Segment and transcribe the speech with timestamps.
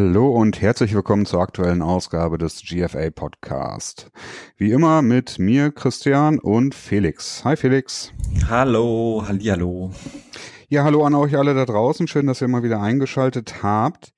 [0.00, 4.12] Hallo und herzlich willkommen zur aktuellen Ausgabe des GFA Podcast.
[4.56, 7.44] Wie immer mit mir, Christian und Felix.
[7.44, 8.12] Hi Felix.
[8.48, 9.90] Hallo, hallo.
[10.68, 12.06] Ja, hallo an euch alle da draußen.
[12.06, 14.12] Schön, dass ihr mal wieder eingeschaltet habt.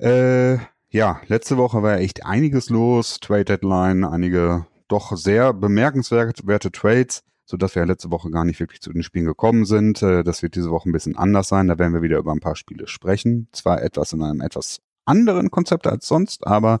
[0.00, 0.54] Äh,
[0.88, 3.20] ja, letzte Woche war echt einiges los.
[3.20, 8.80] Trade Deadline, einige doch sehr bemerkenswerte Trades so dass wir letzte Woche gar nicht wirklich
[8.80, 10.02] zu den Spielen gekommen sind.
[10.02, 11.66] Äh, das wird diese Woche ein bisschen anders sein.
[11.66, 13.48] Da werden wir wieder über ein paar Spiele sprechen.
[13.52, 16.80] Zwar etwas in einem etwas anderen Konzept als sonst, aber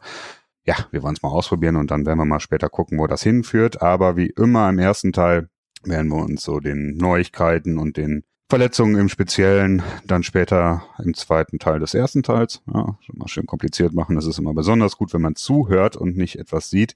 [0.64, 3.22] ja, wir wollen es mal ausprobieren und dann werden wir mal später gucken, wo das
[3.22, 3.82] hinführt.
[3.82, 5.48] Aber wie immer im ersten Teil
[5.82, 11.58] werden wir uns so den Neuigkeiten und den Verletzungen im Speziellen dann später im zweiten
[11.58, 14.16] Teil des ersten Teils, ja, schon mal schön kompliziert machen.
[14.16, 16.94] Das ist immer besonders gut, wenn man zuhört und nicht etwas sieht.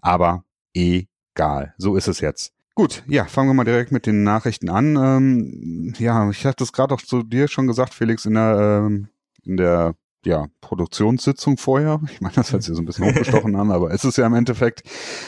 [0.00, 1.74] Aber egal.
[1.78, 2.52] So ist es jetzt.
[2.74, 4.96] Gut, ja, fangen wir mal direkt mit den Nachrichten an.
[4.96, 9.08] Ähm, ja, ich hatte es gerade auch zu dir schon gesagt, Felix, in der, ähm,
[9.44, 9.94] in der
[10.26, 12.00] ja, Produktionssitzung vorher.
[12.12, 14.34] Ich meine, das hört sich so ein bisschen hochgestochen an, aber es ist ja im
[14.34, 14.82] Endeffekt.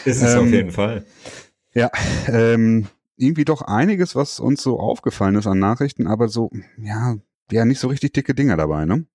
[0.04, 1.06] Ist es ähm, auf jeden Fall.
[1.72, 1.90] Ja,
[2.26, 6.50] ähm, irgendwie doch einiges, was uns so aufgefallen ist an Nachrichten, aber so,
[6.82, 7.16] ja,
[7.50, 9.06] ja, nicht so richtig dicke Dinger dabei, ne?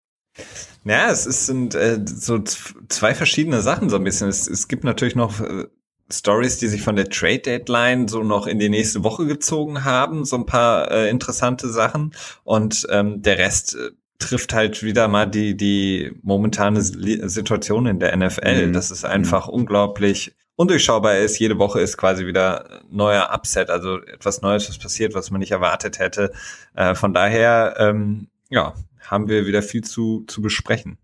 [0.85, 4.29] Ja, es ist, sind äh, so zwei verschiedene Sachen so ein bisschen.
[4.29, 5.65] Es, es gibt natürlich noch äh,
[6.11, 10.25] Stories, die sich von der Trade Deadline so noch in die nächste Woche gezogen haben,
[10.25, 13.91] so ein paar äh, interessante Sachen und ähm, der Rest äh,
[14.23, 18.73] trifft halt wieder mal die die momentane Situation in der NFL, mhm.
[18.73, 19.53] dass es einfach mhm.
[19.53, 21.39] unglaublich undurchschaubar ist.
[21.39, 25.51] Jede Woche ist quasi wieder neuer Upset, also etwas Neues, was passiert, was man nicht
[25.51, 26.31] erwartet hätte.
[26.75, 30.97] Äh, von daher, ähm, ja, haben wir wieder viel zu zu besprechen.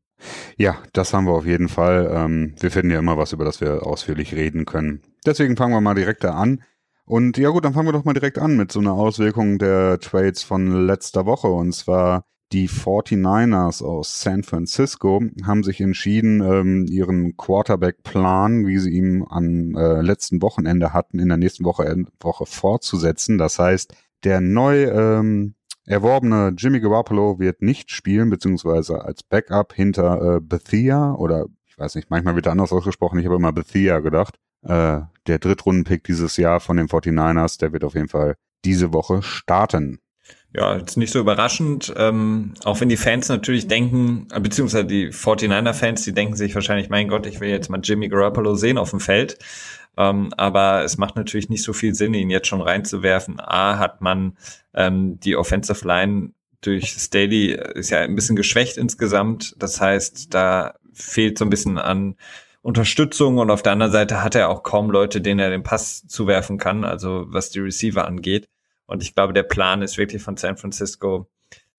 [0.57, 2.11] Ja, das haben wir auf jeden Fall.
[2.13, 5.01] Ähm, wir finden ja immer was, über das wir ausführlich reden können.
[5.25, 6.63] Deswegen fangen wir mal direkt da an.
[7.05, 9.99] Und ja gut, dann fangen wir doch mal direkt an mit so einer Auswirkung der
[9.99, 11.47] Trades von letzter Woche.
[11.47, 18.91] Und zwar die 49ers aus San Francisco haben sich entschieden, ähm, ihren Quarterback-Plan, wie sie
[18.91, 23.37] ihn am äh, letzten Wochenende hatten, in der nächsten Woche, Woche fortzusetzen.
[23.37, 23.93] Das heißt,
[24.23, 25.53] der neu ähm,
[25.85, 31.95] erworbene Jimmy Garoppolo wird nicht spielen, beziehungsweise als Backup hinter äh, Bethia oder ich weiß
[31.95, 34.35] nicht, manchmal wird er anders ausgesprochen, ich habe immer Bethia gedacht.
[34.63, 39.21] Äh, der Drittrundenpick dieses Jahr von den 49ers, der wird auf jeden Fall diese Woche
[39.21, 39.99] starten.
[40.55, 45.11] Ja, jetzt nicht so überraschend, ähm, auch wenn die Fans natürlich denken, äh, beziehungsweise die
[45.11, 48.89] 49er-Fans, die denken sich wahrscheinlich, mein Gott, ich will jetzt mal Jimmy Garoppolo sehen auf
[48.89, 49.37] dem Feld.
[49.95, 53.39] Ähm, aber es macht natürlich nicht so viel Sinn, ihn jetzt schon reinzuwerfen.
[53.39, 54.37] A, hat man
[54.73, 59.55] ähm, die Offensive Line durch Staley äh, ist ja ein bisschen geschwächt insgesamt.
[59.59, 62.15] Das heißt, da fehlt so ein bisschen an
[62.61, 66.07] Unterstützung und auf der anderen Seite hat er auch kaum Leute, denen er den Pass
[66.07, 68.47] zuwerfen kann, also was die Receiver angeht.
[68.89, 71.29] Und ich glaube, der Plan ist wirklich von San Francisco,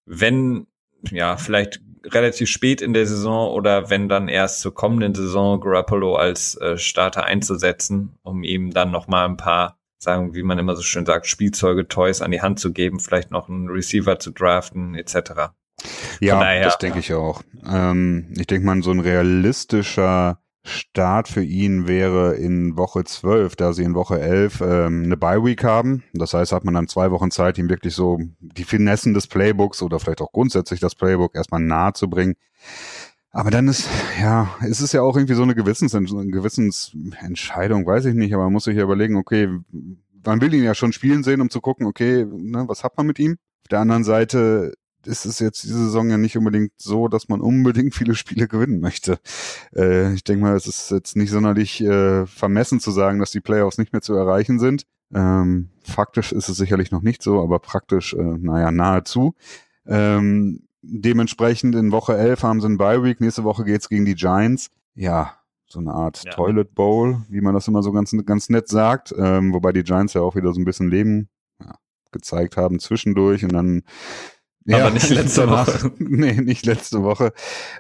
[0.07, 0.69] wenn
[1.11, 6.15] ja, vielleicht relativ spät in der Saison oder wenn dann erst zur kommenden Saison Garoppolo
[6.15, 10.77] als äh, Starter einzusetzen, um ihm dann noch mal ein paar, sagen, wie man immer
[10.77, 14.31] so schön sagt, Spielzeuge, Toys an die Hand zu geben, vielleicht noch einen Receiver zu
[14.31, 15.53] draften, etc.
[16.21, 17.43] Ja, daher, das denke ich auch.
[17.67, 23.73] Ähm, ich denke mal, so ein realistischer Start für ihn wäre in Woche 12, da
[23.73, 26.03] sie in Woche 11 ähm, eine Bye-Week haben.
[26.15, 29.83] Das heißt, hat man dann zwei Wochen Zeit, ihm wirklich so die Finessen des Playbooks
[29.83, 32.37] oder vielleicht auch grundsätzlich das Playbook erstmal nahe zu bringen.
[33.33, 33.89] Aber dann ist,
[34.21, 38.53] ja, ist es ja auch irgendwie so eine Gewissens Gewissensentscheidung, weiß ich nicht, aber man
[38.53, 39.49] muss sich ja überlegen, okay,
[40.25, 43.07] man will ihn ja schon spielen sehen, um zu gucken, okay, ne, was hat man
[43.07, 43.37] mit ihm?
[43.63, 44.73] Auf der anderen Seite
[45.07, 48.81] ist es jetzt diese Saison ja nicht unbedingt so, dass man unbedingt viele Spiele gewinnen
[48.81, 49.19] möchte.
[49.75, 53.41] Äh, ich denke mal, es ist jetzt nicht sonderlich äh, vermessen zu sagen, dass die
[53.41, 54.87] Playoffs nicht mehr zu erreichen sind.
[55.13, 59.35] Ähm, faktisch ist es sicherlich noch nicht so, aber praktisch, äh, naja, nahezu.
[59.87, 64.71] Ähm, dementsprechend in Woche 11 haben sie einen Bye-Week, nächste Woche geht's gegen die Giants.
[64.95, 65.35] Ja,
[65.67, 66.33] so eine Art ja.
[66.33, 70.15] Toilet Bowl, wie man das immer so ganz, ganz nett sagt, ähm, wobei die Giants
[70.15, 71.29] ja auch wieder so ein bisschen Leben
[71.61, 71.75] ja,
[72.13, 73.83] gezeigt haben zwischendurch und dann
[74.65, 75.93] ja, aber nicht letzte Woche.
[75.99, 77.33] nee, nicht letzte Woche.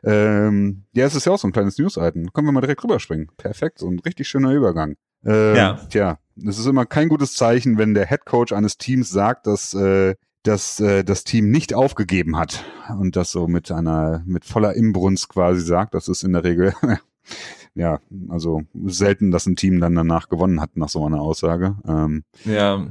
[0.02, 2.32] Ähm, ja, es ist ja auch so ein kleines News-Item.
[2.32, 3.28] Können wir mal direkt rüberspringen.
[3.36, 4.96] Perfekt, so ein richtig schöner Übergang.
[5.24, 5.74] Ähm, ja.
[5.90, 9.74] Tja, es ist immer kein gutes Zeichen, wenn der Head Coach eines Teams sagt, dass,
[9.74, 12.64] äh, dass äh, das Team nicht aufgegeben hat
[12.98, 15.94] und das so mit einer, mit voller Imbrunst quasi sagt.
[15.94, 16.72] Das ist in der Regel,
[17.74, 21.76] ja, also selten, dass ein Team dann danach gewonnen hat nach so einer Aussage.
[21.86, 22.86] Ähm, ja.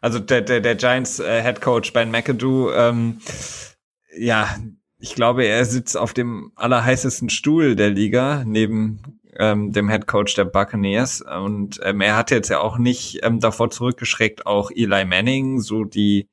[0.00, 3.20] Also der, der, der Giants äh, Head Coach Ben McAdoo, ähm,
[4.16, 4.56] ja,
[4.98, 10.34] ich glaube, er sitzt auf dem allerheißesten Stuhl der Liga neben ähm, dem Head Coach
[10.34, 15.04] der Buccaneers und ähm, er hat jetzt ja auch nicht ähm, davor zurückgeschreckt, auch Eli
[15.04, 16.28] Manning, so die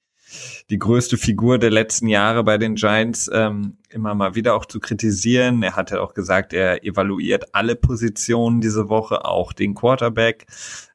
[0.70, 4.80] die größte Figur der letzten Jahre bei den Giants, ähm, immer mal wieder auch zu
[4.80, 5.62] kritisieren.
[5.64, 10.46] Er hatte auch gesagt, er evaluiert alle Positionen diese Woche, auch den Quarterback.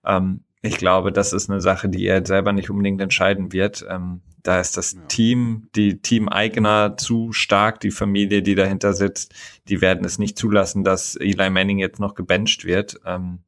[0.05, 3.87] Ähm, ich glaube, das ist eine Sache, die er selber nicht unbedingt entscheiden wird.
[3.89, 5.01] Ähm, da ist das ja.
[5.09, 9.35] Team, die Team-Eigner zu stark, die Familie, die dahinter sitzt,
[9.69, 13.01] die werden es nicht zulassen, dass Eli Manning jetzt noch gebencht wird.
[13.05, 13.41] Ähm,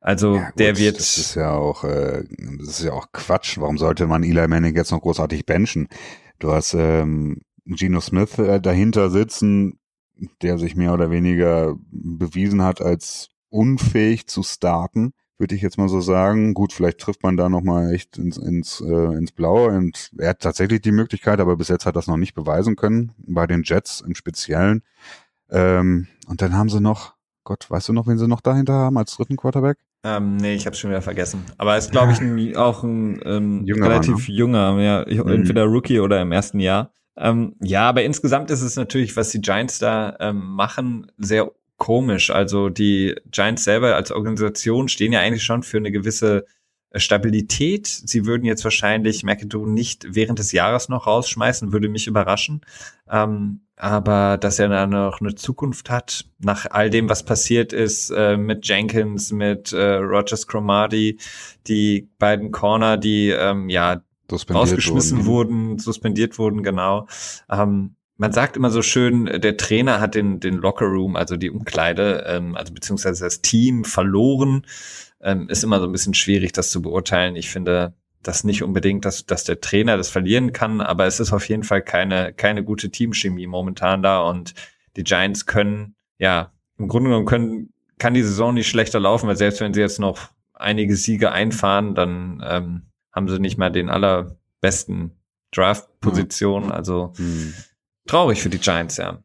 [0.00, 0.98] also ja, gut, der wird.
[0.98, 2.24] Das ist ja auch, äh,
[2.58, 3.58] das ist ja auch Quatsch.
[3.58, 5.88] Warum sollte man Eli Manning jetzt noch großartig benchen?
[6.38, 9.78] Du hast ähm, Geno Smith äh, dahinter sitzen,
[10.42, 15.88] der sich mehr oder weniger bewiesen hat als unfähig zu starten würde ich jetzt mal
[15.88, 16.54] so sagen.
[16.54, 20.40] Gut, vielleicht trifft man da nochmal echt ins, ins, äh, ins Blaue und er hat
[20.40, 24.00] tatsächlich die Möglichkeit, aber bis jetzt hat das noch nicht beweisen können, bei den Jets
[24.00, 24.82] im Speziellen.
[25.50, 27.14] Ähm, und dann haben sie noch,
[27.44, 29.78] Gott, weißt du noch, wen sie noch dahinter haben als dritten Quarterback?
[30.04, 31.44] Ähm, nee, ich habe schon wieder vergessen.
[31.56, 34.34] Aber ist, glaube ich, ein, auch ein ähm, junger relativ Mann, ne?
[34.34, 35.30] junger, ja, mhm.
[35.30, 36.92] entweder Rookie oder im ersten Jahr.
[37.16, 42.30] Ähm, ja, aber insgesamt ist es natürlich, was die Giants da ähm, machen, sehr komisch.
[42.30, 46.44] Also die Giants selber als Organisation stehen ja eigentlich schon für eine gewisse
[46.90, 47.86] äh, Stabilität.
[47.86, 52.62] Sie würden jetzt wahrscheinlich McAdoo nicht während des Jahres noch rausschmeißen, würde mich überraschen.
[53.10, 58.10] Ähm, aber dass er dann noch eine Zukunft hat, nach all dem, was passiert ist
[58.10, 61.18] äh, mit Jenkins, mit äh, Rogers Cromartie,
[61.66, 64.00] die beiden Corner, die ähm, ja
[64.30, 65.66] rausgeschmissen wurden.
[65.66, 67.06] wurden, suspendiert wurden, genau.
[67.50, 71.50] Ähm, man sagt immer so schön, der Trainer hat den, den Locker Room, also die
[71.50, 74.66] Umkleide, ähm, also beziehungsweise das Team verloren.
[75.20, 77.34] Ähm, ist immer so ein bisschen schwierig, das zu beurteilen.
[77.34, 81.32] Ich finde das nicht unbedingt, dass, dass der Trainer das verlieren kann, aber es ist
[81.32, 84.54] auf jeden Fall keine, keine gute Teamchemie momentan da und
[84.96, 89.36] die Giants können, ja, im Grunde genommen können, kann die Saison nicht schlechter laufen, weil
[89.36, 92.82] selbst wenn sie jetzt noch einige Siege einfahren, dann ähm,
[93.12, 95.12] haben sie nicht mal den allerbesten
[95.52, 96.70] Draft-Position.
[96.70, 97.54] Also mhm
[98.06, 99.18] traurig für die Giants, ja.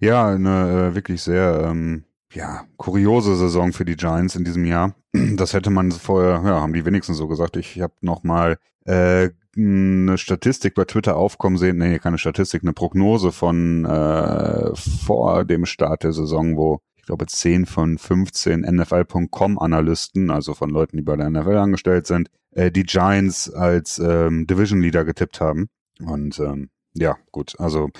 [0.00, 4.94] Ja, eine äh, wirklich sehr ähm, ja, kuriose Saison für die Giants in diesem Jahr.
[5.36, 7.56] Das hätte man vorher, ja, haben die wenigstens so gesagt.
[7.56, 12.72] Ich habe noch mal äh, eine Statistik bei Twitter aufkommen sehen, nee, keine Statistik, eine
[12.72, 19.58] Prognose von äh, vor dem Start der Saison, wo ich glaube 10 von 15 NFL.com
[19.58, 24.46] Analysten, also von Leuten, die bei der NFL angestellt sind, äh, die Giants als ähm,
[24.46, 25.68] Division Leader getippt haben.
[25.98, 27.54] Und ähm, ja, gut.
[27.58, 27.90] Also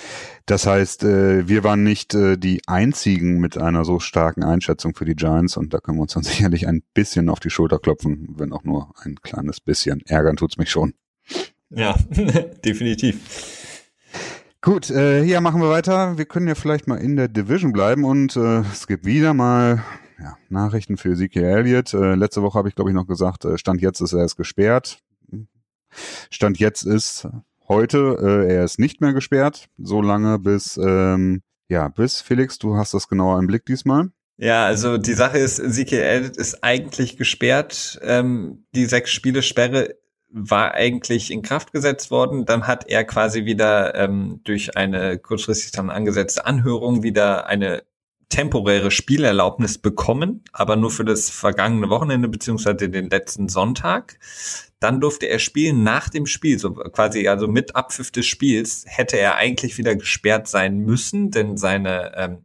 [0.47, 5.05] das heißt, äh, wir waren nicht äh, die einzigen mit einer so starken Einschätzung für
[5.05, 8.35] die Giants und da können wir uns dann sicherlich ein bisschen auf die Schulter klopfen,
[8.37, 10.03] wenn auch nur ein kleines bisschen.
[10.07, 10.95] Ärgern tut's mich schon.
[11.71, 11.95] Ja,
[12.65, 13.21] definitiv.
[14.61, 16.19] Gut, äh, ja, machen wir weiter.
[16.19, 19.83] Wir können ja vielleicht mal in der Division bleiben und äh, es gibt wieder mal
[20.19, 21.95] ja, Nachrichten für Ezekiel Elliott.
[21.95, 24.37] Äh, letzte Woche habe ich, glaube ich, noch gesagt, äh, Stand jetzt ist er erst
[24.37, 25.03] gesperrt.
[26.31, 27.27] Stand jetzt ist,
[27.71, 28.19] heute.
[28.21, 31.41] Äh, er ist nicht mehr gesperrt, so lange bis, ähm,
[31.71, 34.11] ja, bis Felix, du hast das genauer im Blick diesmal.
[34.37, 37.99] Ja, also die Sache ist, ZKL ist eigentlich gesperrt.
[38.03, 39.95] Ähm, die sechs Spiele Sperre
[40.31, 42.45] war eigentlich in Kraft gesetzt worden.
[42.47, 47.83] Dann hat er quasi wieder ähm, durch eine kurzfristig dann angesetzte Anhörung wieder eine
[48.31, 54.19] temporäre Spielerlaubnis bekommen, aber nur für das vergangene Wochenende beziehungsweise den letzten Sonntag.
[54.79, 59.19] Dann durfte er spielen nach dem Spiel, so quasi also mit Abpfiff des Spiels hätte
[59.19, 62.39] er eigentlich wieder gesperrt sein müssen, denn seine ähm,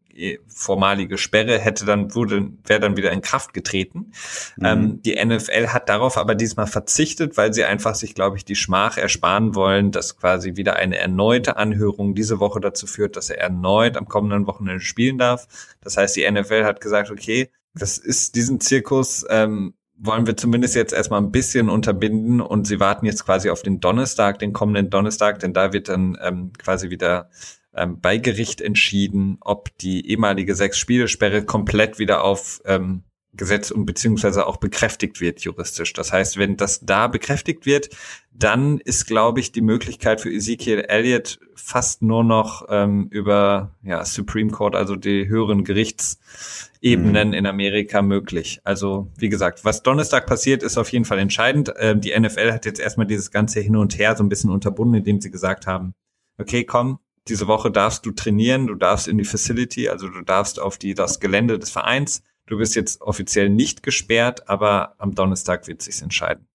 [0.48, 4.12] formalige Sperre hätte dann wurde wäre dann wieder in Kraft getreten.
[4.58, 4.66] Mhm.
[4.66, 8.56] Ähm, die NFL hat darauf aber diesmal verzichtet, weil sie einfach sich, glaube ich, die
[8.56, 13.40] Schmach ersparen wollen, dass quasi wieder eine erneute Anhörung diese Woche dazu führt, dass er
[13.40, 15.48] erneut am kommenden Wochenende spielen darf.
[15.82, 20.76] Das heißt, die NFL hat gesagt, okay, das ist diesen Zirkus ähm, wollen wir zumindest
[20.76, 24.90] jetzt erstmal ein bisschen unterbinden und sie warten jetzt quasi auf den Donnerstag, den kommenden
[24.90, 27.30] Donnerstag, denn da wird dann ähm, quasi wieder
[27.76, 33.04] ähm, bei Gericht entschieden, ob die ehemalige Sechs-Spiele-Sperre komplett wieder auf ähm,
[33.38, 35.94] Gesetz und beziehungsweise auch bekräftigt wird juristisch.
[35.94, 37.90] Das heißt, wenn das da bekräftigt wird,
[38.32, 44.04] dann ist, glaube ich, die Möglichkeit für Ezekiel Elliott fast nur noch ähm, über ja,
[44.04, 47.34] Supreme Court, also die höheren Gerichtsebenen mhm.
[47.34, 48.60] in Amerika möglich.
[48.64, 51.74] Also wie gesagt, was Donnerstag passiert, ist auf jeden Fall entscheidend.
[51.78, 54.96] Ähm, die NFL hat jetzt erstmal dieses ganze Hin und Her so ein bisschen unterbunden,
[54.96, 55.94] indem sie gesagt haben,
[56.38, 60.60] okay, komm, diese Woche darfst du trainieren, du darfst in die Facility, also du darfst
[60.60, 62.22] auf die, das Gelände des Vereins.
[62.48, 66.48] Du bist jetzt offiziell nicht gesperrt, aber am Donnerstag wird sich's entscheiden.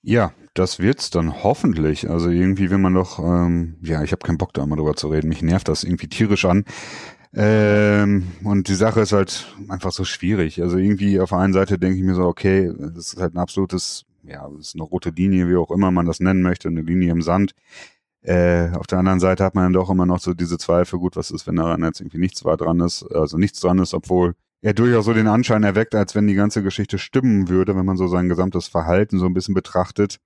[0.00, 2.08] Ja, das wird's dann hoffentlich.
[2.08, 5.08] Also irgendwie, wenn man doch, ähm, ja, ich habe keinen Bock da immer drüber zu
[5.08, 5.28] reden.
[5.28, 6.64] Mich nervt das irgendwie tierisch an.
[7.34, 10.60] Ähm, und die Sache ist halt einfach so schwierig.
[10.62, 13.38] Also irgendwie auf der einen Seite denke ich mir so, okay, das ist halt ein
[13.38, 16.82] absolutes ja, es ist eine rote Linie, wie auch immer man das nennen möchte, eine
[16.82, 17.54] Linie im Sand.
[18.22, 21.16] Äh, auf der anderen Seite hat man dann doch immer noch so diese Zweifel, gut,
[21.16, 24.34] was ist, wenn daran jetzt irgendwie nichts war dran ist, also nichts dran ist, obwohl
[24.60, 27.96] er durchaus so den Anschein erweckt, als wenn die ganze Geschichte stimmen würde, wenn man
[27.96, 30.18] so sein gesamtes Verhalten so ein bisschen betrachtet.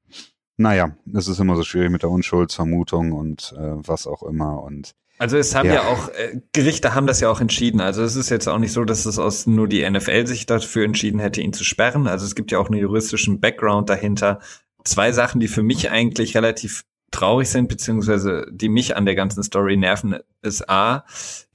[0.59, 4.95] Naja, es ist immer so schwierig mit der Unschuldsvermutung und äh, was auch immer und
[5.19, 7.81] also es haben ja, ja auch, äh, Gerichte haben das ja auch entschieden.
[7.81, 10.85] Also es ist jetzt auch nicht so, dass es aus nur die NFL sich dafür
[10.85, 12.07] entschieden hätte, ihn zu sperren.
[12.07, 14.41] Also es gibt ja auch einen juristischen Background dahinter.
[14.85, 19.43] Zwei Sachen, die für mich eigentlich relativ traurig sind, beziehungsweise die mich an der ganzen
[19.43, 21.05] Story nerven, ist A,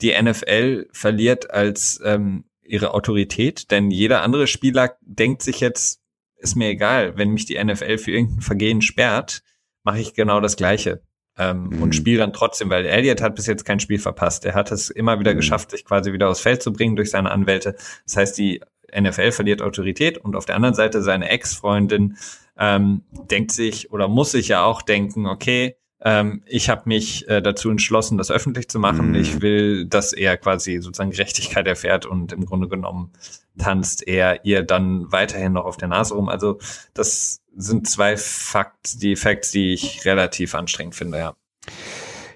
[0.01, 6.01] die NFL verliert als ähm, ihre Autorität, denn jeder andere Spieler denkt sich jetzt,
[6.37, 9.43] ist mir egal, wenn mich die NFL für irgendein Vergehen sperrt,
[9.83, 11.01] mache ich genau das Gleiche
[11.37, 11.81] ähm, mhm.
[11.83, 14.45] und spiele dann trotzdem, weil Elliott hat bis jetzt kein Spiel verpasst.
[14.45, 15.37] Er hat es immer wieder mhm.
[15.37, 17.75] geschafft, sich quasi wieder aufs Feld zu bringen durch seine Anwälte.
[18.05, 18.61] Das heißt, die
[18.97, 22.17] NFL verliert Autorität und auf der anderen Seite seine Ex-Freundin
[22.61, 23.01] ähm,
[23.31, 27.71] denkt sich oder muss sich ja auch denken, okay, ähm, ich habe mich äh, dazu
[27.71, 29.09] entschlossen, das öffentlich zu machen.
[29.09, 29.15] Mhm.
[29.15, 33.11] Ich will, dass er quasi sozusagen Gerechtigkeit erfährt und im Grunde genommen
[33.57, 36.29] tanzt er ihr dann weiterhin noch auf der Nase rum.
[36.29, 36.59] Also
[36.93, 41.33] das sind zwei Facts, die Facts, die ich relativ anstrengend finde, ja.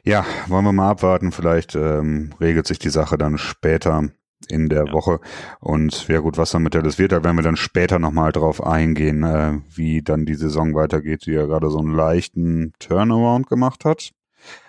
[0.04, 1.32] Ja, wollen wir mal abwarten.
[1.32, 4.10] Vielleicht ähm, regelt sich die Sache dann später
[4.50, 4.94] in der ja.
[4.94, 5.20] Woche.
[5.60, 8.64] Und ja gut, was dann mit Dallas wird, da werden wir dann später nochmal drauf
[8.64, 13.86] eingehen, äh, wie dann die Saison weitergeht, die ja gerade so einen leichten Turnaround gemacht
[13.86, 14.12] hat.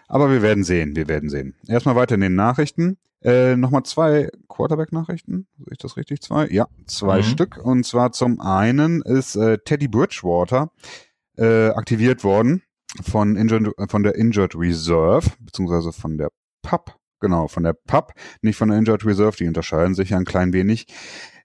[0.09, 1.55] Aber wir werden sehen, wir werden sehen.
[1.67, 2.97] Erstmal weiter in den Nachrichten.
[3.23, 5.47] Äh, Nochmal zwei Quarterback-Nachrichten.
[5.59, 6.23] Sehe ich das richtig?
[6.23, 6.47] Zwei?
[6.49, 7.25] Ja, zwei mhm.
[7.25, 7.59] Stück.
[7.63, 10.71] Und zwar zum einen ist äh, Teddy Bridgewater
[11.37, 12.63] äh, aktiviert worden
[13.03, 16.29] von, Injured, von der Injured Reserve, beziehungsweise von der
[16.63, 20.25] PUP Genau, von der PUP, nicht von der Injured Reserve, die unterscheiden sich ja ein
[20.25, 20.87] klein wenig.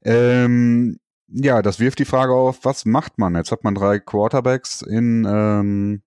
[0.04, 3.36] Ähm, ja, das wirft die Frage auf, was macht man?
[3.36, 6.02] Jetzt hat man drei Quarterbacks in ähm,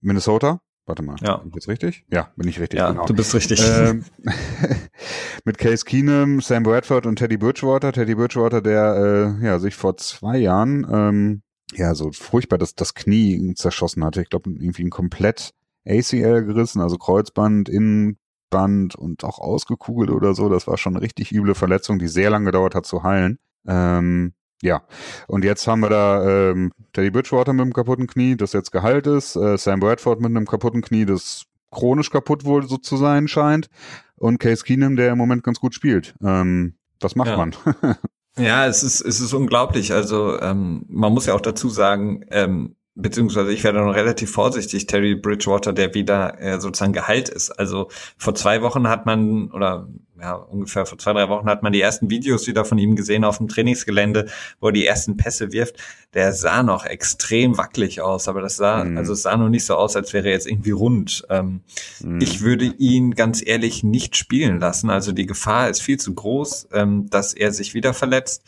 [0.00, 0.60] Minnesota.
[0.86, 1.36] Warte mal, ja.
[1.36, 2.04] bin ich jetzt richtig?
[2.10, 2.80] Ja, bin ich richtig.
[2.80, 3.06] Ja, genau.
[3.06, 3.62] du bist richtig.
[3.64, 4.04] Ähm,
[5.44, 7.92] mit Case Keenum, Sam Bradford und Teddy Bridgewater.
[7.92, 11.42] Teddy Bridgewater, der äh, ja sich vor zwei Jahren ähm,
[11.74, 14.20] ja so furchtbar das, das Knie zerschossen hatte.
[14.20, 15.52] Ich glaube, irgendwie ein komplett
[15.86, 18.16] ACL gerissen, also Kreuzband, in
[18.50, 20.48] Band und auch ausgekugelt oder so.
[20.48, 23.38] Das war schon eine richtig üble Verletzung, die sehr lange gedauert hat zu heilen.
[23.66, 24.82] Ähm, ja,
[25.26, 29.06] und jetzt haben wir da ähm, Teddy Bridgewater mit einem kaputten Knie, das jetzt geheilt
[29.06, 33.26] ist, äh, Sam Bradford mit einem kaputten Knie, das chronisch kaputt wohl so zu sein
[33.28, 33.70] scheint,
[34.16, 36.14] und Case Keenum, der im Moment ganz gut spielt.
[36.22, 37.36] Ähm, was macht ja.
[37.38, 37.54] man?
[38.36, 39.92] ja, es ist, es ist unglaublich.
[39.92, 44.86] Also ähm, man muss ja auch dazu sagen, ähm, beziehungsweise ich werde noch relativ vorsichtig,
[44.86, 47.50] Terry Bridgewater, der wieder äh, sozusagen geheilt ist.
[47.50, 49.88] Also vor zwei Wochen hat man, oder
[50.20, 53.24] ja, ungefähr vor zwei, drei Wochen hat man die ersten Videos wieder von ihm gesehen
[53.24, 54.26] auf dem Trainingsgelände,
[54.60, 55.76] wo er die ersten Pässe wirft.
[56.12, 58.98] Der sah noch extrem wackelig aus, aber das sah, mhm.
[58.98, 61.24] also es sah noch nicht so aus, als wäre er jetzt irgendwie rund.
[61.30, 61.60] Ähm,
[62.02, 62.20] mhm.
[62.20, 64.90] Ich würde ihn ganz ehrlich nicht spielen lassen.
[64.90, 68.44] Also die Gefahr ist viel zu groß, ähm, dass er sich wieder verletzt.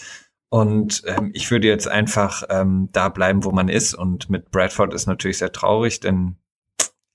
[0.53, 3.95] Und ähm, ich würde jetzt einfach ähm, da bleiben, wo man ist.
[3.95, 6.37] Und mit Bradford ist natürlich sehr traurig, denn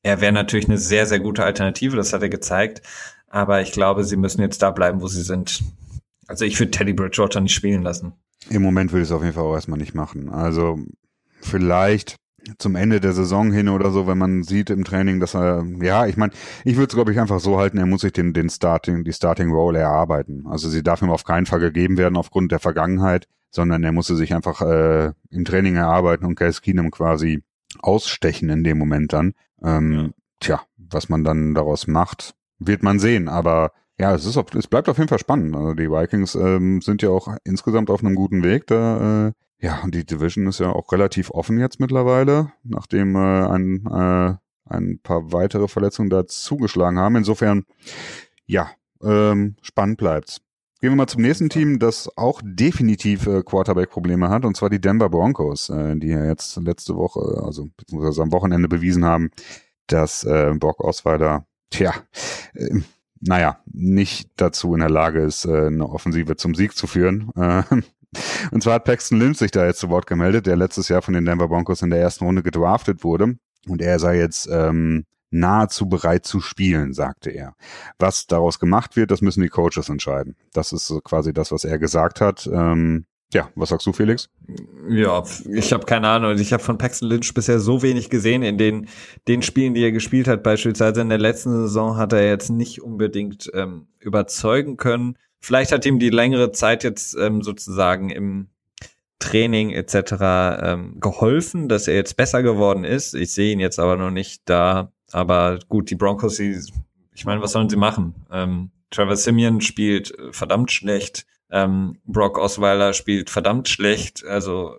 [0.01, 2.81] er wäre natürlich eine sehr, sehr gute Alternative, das hat er gezeigt.
[3.27, 5.61] Aber ich glaube, sie müssen jetzt da bleiben, wo sie sind.
[6.25, 8.13] Also ich würde Teddy Bridgewater nicht spielen lassen.
[8.49, 10.29] Im Moment würde ich es auf jeden Fall auch erstmal nicht machen.
[10.29, 10.79] Also
[11.39, 12.15] vielleicht
[12.57, 16.05] zum Ende der Saison hin oder so, wenn man sieht im Training, dass er, ja,
[16.05, 18.49] ich meine, ich würde es glaube ich einfach so halten, er muss sich den, den
[18.49, 20.45] Starting, die Starting Role erarbeiten.
[20.47, 24.15] Also sie darf ihm auf keinen Fall gegeben werden aufgrund der Vergangenheit, sondern er musste
[24.15, 27.43] sich einfach äh, im Training erarbeiten und Case Keenum quasi
[27.79, 29.33] ausstechen in dem Moment dann.
[29.63, 30.09] Ähm, ja.
[30.39, 34.67] Tja, was man dann daraus macht, wird man sehen, aber ja, es ist auf, es
[34.67, 35.55] bleibt auf jeden Fall spannend.
[35.55, 38.67] Also die Vikings ähm, sind ja auch insgesamt auf einem guten Weg.
[38.67, 43.47] Da äh, ja, und die Division ist ja auch relativ offen jetzt mittlerweile, nachdem äh,
[43.47, 44.35] ein, äh,
[44.65, 47.15] ein paar weitere Verletzungen da zugeschlagen haben.
[47.15, 47.65] Insofern,
[48.45, 48.69] ja,
[49.01, 50.41] ähm, spannend bleibt's.
[50.79, 54.79] Gehen wir mal zum nächsten Team, das auch definitiv äh, Quarterback-Probleme hat, und zwar die
[54.79, 59.31] Denver Broncos, äh, die ja jetzt letzte Woche, also beziehungsweise am Wochenende bewiesen haben,
[59.87, 61.95] dass äh, Brock Osweiler, tja,
[62.53, 62.81] äh,
[63.21, 67.31] naja, nicht dazu in der Lage ist, äh, eine Offensive zum Sieg zu führen.
[67.35, 67.63] Äh,
[68.51, 71.13] und zwar hat Paxton Lynch sich da jetzt zu Wort gemeldet, der letztes Jahr von
[71.13, 73.35] den Denver Broncos in der ersten Runde gedraftet wurde.
[73.67, 77.53] Und er sei jetzt ähm, nahezu bereit zu spielen, sagte er.
[77.99, 80.35] Was daraus gemacht wird, das müssen die Coaches entscheiden.
[80.53, 82.47] Das ist quasi das, was er gesagt hat.
[82.51, 84.29] Ähm, ja, was sagst du, Felix?
[84.89, 85.21] Ja,
[85.51, 86.37] ich habe keine Ahnung.
[86.37, 88.87] Ich habe von Paxton Lynch bisher so wenig gesehen in den,
[89.27, 90.43] den Spielen, die er gespielt hat.
[90.43, 95.17] Beispielsweise in der letzten Saison hat er jetzt nicht unbedingt ähm, überzeugen können.
[95.39, 98.49] Vielleicht hat ihm die längere Zeit jetzt ähm, sozusagen im
[99.19, 99.95] Training etc.
[100.61, 103.13] Ähm, geholfen, dass er jetzt besser geworden ist.
[103.13, 104.91] Ich sehe ihn jetzt aber noch nicht da.
[105.11, 106.59] Aber gut, die Broncos, die,
[107.13, 108.13] ich meine, was sollen sie machen?
[108.31, 111.25] Ähm, Trevor Simeon spielt verdammt schlecht.
[111.49, 114.25] Ähm, Brock Osweiler spielt verdammt schlecht.
[114.25, 114.75] Also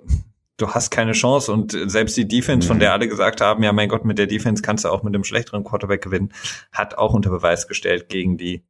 [0.57, 3.89] du hast keine Chance und selbst die Defense, von der alle gesagt haben, ja mein
[3.89, 6.33] Gott, mit der Defense kannst du auch mit einem schlechteren Quarterback gewinnen,
[6.73, 8.65] hat auch unter Beweis gestellt gegen die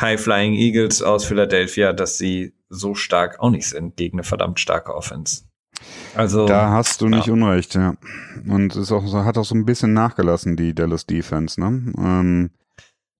[0.00, 4.60] High Flying Eagles aus Philadelphia, dass sie so stark auch nicht sind gegen eine verdammt
[4.60, 5.42] starke Offense.
[6.14, 7.32] Also da hast du nicht ja.
[7.32, 7.94] unrecht, ja.
[8.46, 11.92] Und es auch, hat auch so ein bisschen nachgelassen die Dallas Defense, ne?
[11.98, 12.50] Ähm,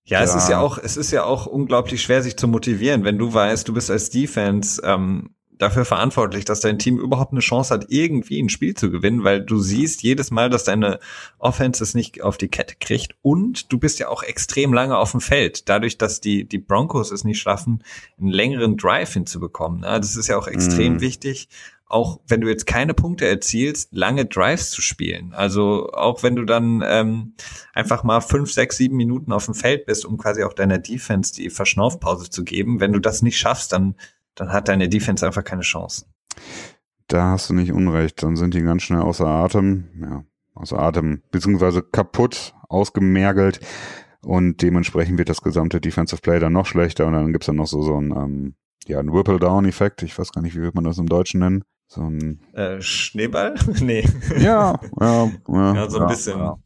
[0.03, 3.17] ja, es ist ja auch, es ist ja auch unglaublich schwer, sich zu motivieren, wenn
[3.17, 7.73] du weißt, du bist als Defense ähm, dafür verantwortlich, dass dein Team überhaupt eine Chance
[7.73, 10.99] hat, irgendwie ein Spiel zu gewinnen, weil du siehst jedes Mal, dass deine
[11.37, 15.11] Offense es nicht auf die Kette kriegt und du bist ja auch extrem lange auf
[15.11, 17.83] dem Feld, dadurch, dass die, die Broncos es nicht schaffen,
[18.19, 19.81] einen längeren Drive hinzubekommen.
[19.81, 19.99] Ne?
[19.99, 21.01] Das ist ja auch extrem mhm.
[21.01, 21.47] wichtig,
[21.91, 25.33] auch wenn du jetzt keine Punkte erzielst, lange Drives zu spielen.
[25.33, 27.33] Also auch wenn du dann ähm,
[27.73, 31.33] einfach mal fünf, sechs, sieben Minuten auf dem Feld bist, um quasi auch deiner Defense
[31.33, 32.79] die Verschnaufpause zu geben.
[32.79, 33.95] Wenn du das nicht schaffst, dann
[34.35, 36.05] dann hat deine Defense einfach keine Chance.
[37.07, 38.23] Da hast du nicht unrecht.
[38.23, 40.23] Dann sind die ganz schnell außer Atem, ja,
[40.53, 43.59] außer Atem, beziehungsweise kaputt, ausgemergelt.
[44.23, 47.07] Und dementsprechend wird das gesamte Defensive Play dann noch schlechter.
[47.07, 50.03] Und dann gibt's dann noch so, so ein, ähm, ja, ein Whipple-Down-Effekt.
[50.03, 51.63] Ich weiß gar nicht, wie wird man das im Deutschen nennen.
[51.87, 53.55] So ein äh, Schneeball?
[53.81, 54.07] nee.
[54.37, 56.39] Ja, ja, ja, ja so ein ja, bisschen.
[56.39, 56.57] Ja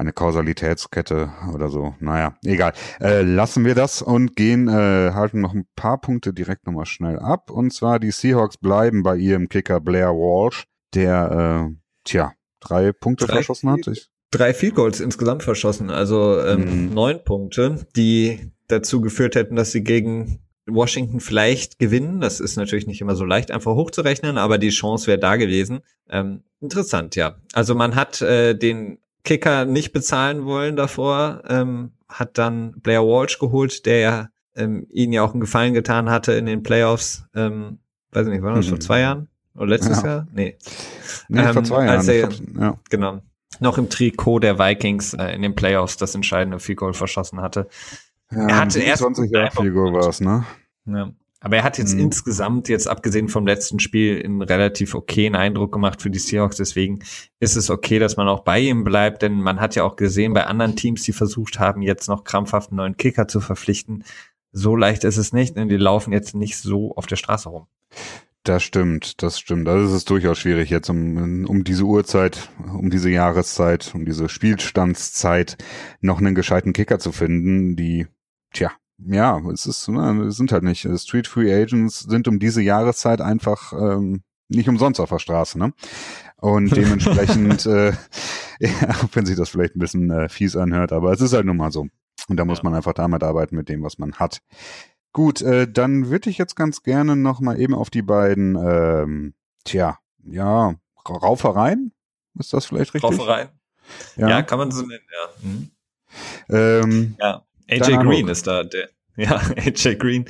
[0.00, 1.94] eine Kausalitätskette oder so.
[2.00, 2.72] Naja, egal.
[3.00, 7.18] Äh, lassen wir das und gehen, äh, halten noch ein paar Punkte direkt nochmal schnell
[7.18, 7.50] ab.
[7.50, 10.64] Und zwar die Seahawks bleiben bei ihrem Kicker Blair Walsh,
[10.94, 13.86] der, äh, tja, drei Punkte drei verschossen hat.
[13.88, 16.94] Ich drei Field Goals insgesamt verschossen, also ähm, mhm.
[16.94, 22.20] neun Punkte, die dazu geführt hätten, dass sie gegen Washington vielleicht gewinnen.
[22.20, 25.80] Das ist natürlich nicht immer so leicht, einfach hochzurechnen, aber die Chance wäre da gewesen.
[26.08, 27.36] Ähm, interessant, ja.
[27.52, 33.38] Also man hat äh, den Kicker nicht bezahlen wollen davor, ähm, hat dann Blair Walsh
[33.38, 37.24] geholt, der ja ähm, ihnen ja auch einen Gefallen getan hatte in den Playoffs.
[37.34, 37.78] Ähm,
[38.12, 38.70] weiß ich nicht, war das mhm.
[38.70, 39.28] vor zwei Jahren?
[39.54, 40.08] Oder letztes ja.
[40.08, 40.26] Jahr?
[40.32, 40.56] Nee.
[41.28, 42.08] Nee, ähm, vor zwei Jahren.
[42.08, 42.28] Er,
[42.60, 42.78] ja.
[42.88, 43.20] Genau.
[43.58, 47.68] Noch im Trikot der Vikings äh, in den Playoffs das entscheidende Field Goal verschossen hatte.
[48.30, 50.44] Ja, er hatte erst 20 Jahre Field Goal war es, ne?
[50.86, 51.10] Ja.
[51.40, 52.00] Aber er hat jetzt mhm.
[52.00, 56.56] insgesamt, jetzt abgesehen vom letzten Spiel, einen relativ okayen Eindruck gemacht für die Seahawks.
[56.56, 57.00] Deswegen
[57.40, 60.34] ist es okay, dass man auch bei ihm bleibt, denn man hat ja auch gesehen
[60.34, 64.04] bei anderen Teams, die versucht haben, jetzt noch krampfhaft einen neuen Kicker zu verpflichten.
[64.52, 67.66] So leicht ist es nicht, denn die laufen jetzt nicht so auf der Straße rum.
[68.42, 69.68] Das stimmt, das stimmt.
[69.68, 74.28] Also es ist durchaus schwierig jetzt um, um diese Uhrzeit, um diese Jahreszeit, um diese
[74.28, 75.58] Spielstandszeit
[76.00, 78.06] noch einen gescheiten Kicker zu finden, die,
[78.52, 78.72] tja,
[79.06, 80.86] ja, es ist, ne, sind halt nicht.
[80.96, 85.72] Street Free Agents sind um diese Jahreszeit einfach ähm, nicht umsonst auf der Straße, ne?
[86.36, 87.90] Und dementsprechend, äh,
[88.60, 91.56] ja, wenn sich das vielleicht ein bisschen äh, fies anhört, aber es ist halt nun
[91.56, 91.86] mal so.
[92.28, 92.64] Und da muss ja.
[92.64, 94.40] man einfach damit arbeiten mit dem, was man hat.
[95.12, 99.34] Gut, äh, dann würde ich jetzt ganz gerne noch mal eben auf die beiden, ähm,
[99.64, 100.74] tja, ja,
[101.08, 101.92] Raufereien,
[102.38, 103.10] ist das vielleicht richtig?
[103.10, 103.48] Raufereien.
[104.16, 105.48] Ja, ja kann man so nennen, ja.
[105.48, 105.70] Mhm.
[106.48, 107.44] Ähm, ja.
[107.70, 110.24] AJ Green ist da, der, ja, AJ Green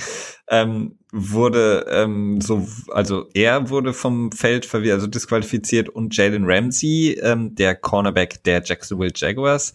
[0.48, 7.18] ähm, wurde ähm, so, also er wurde vom Feld verwirrt, also disqualifiziert und Jalen Ramsey,
[7.22, 9.72] ähm, der Cornerback der Jacksonville Jaguars.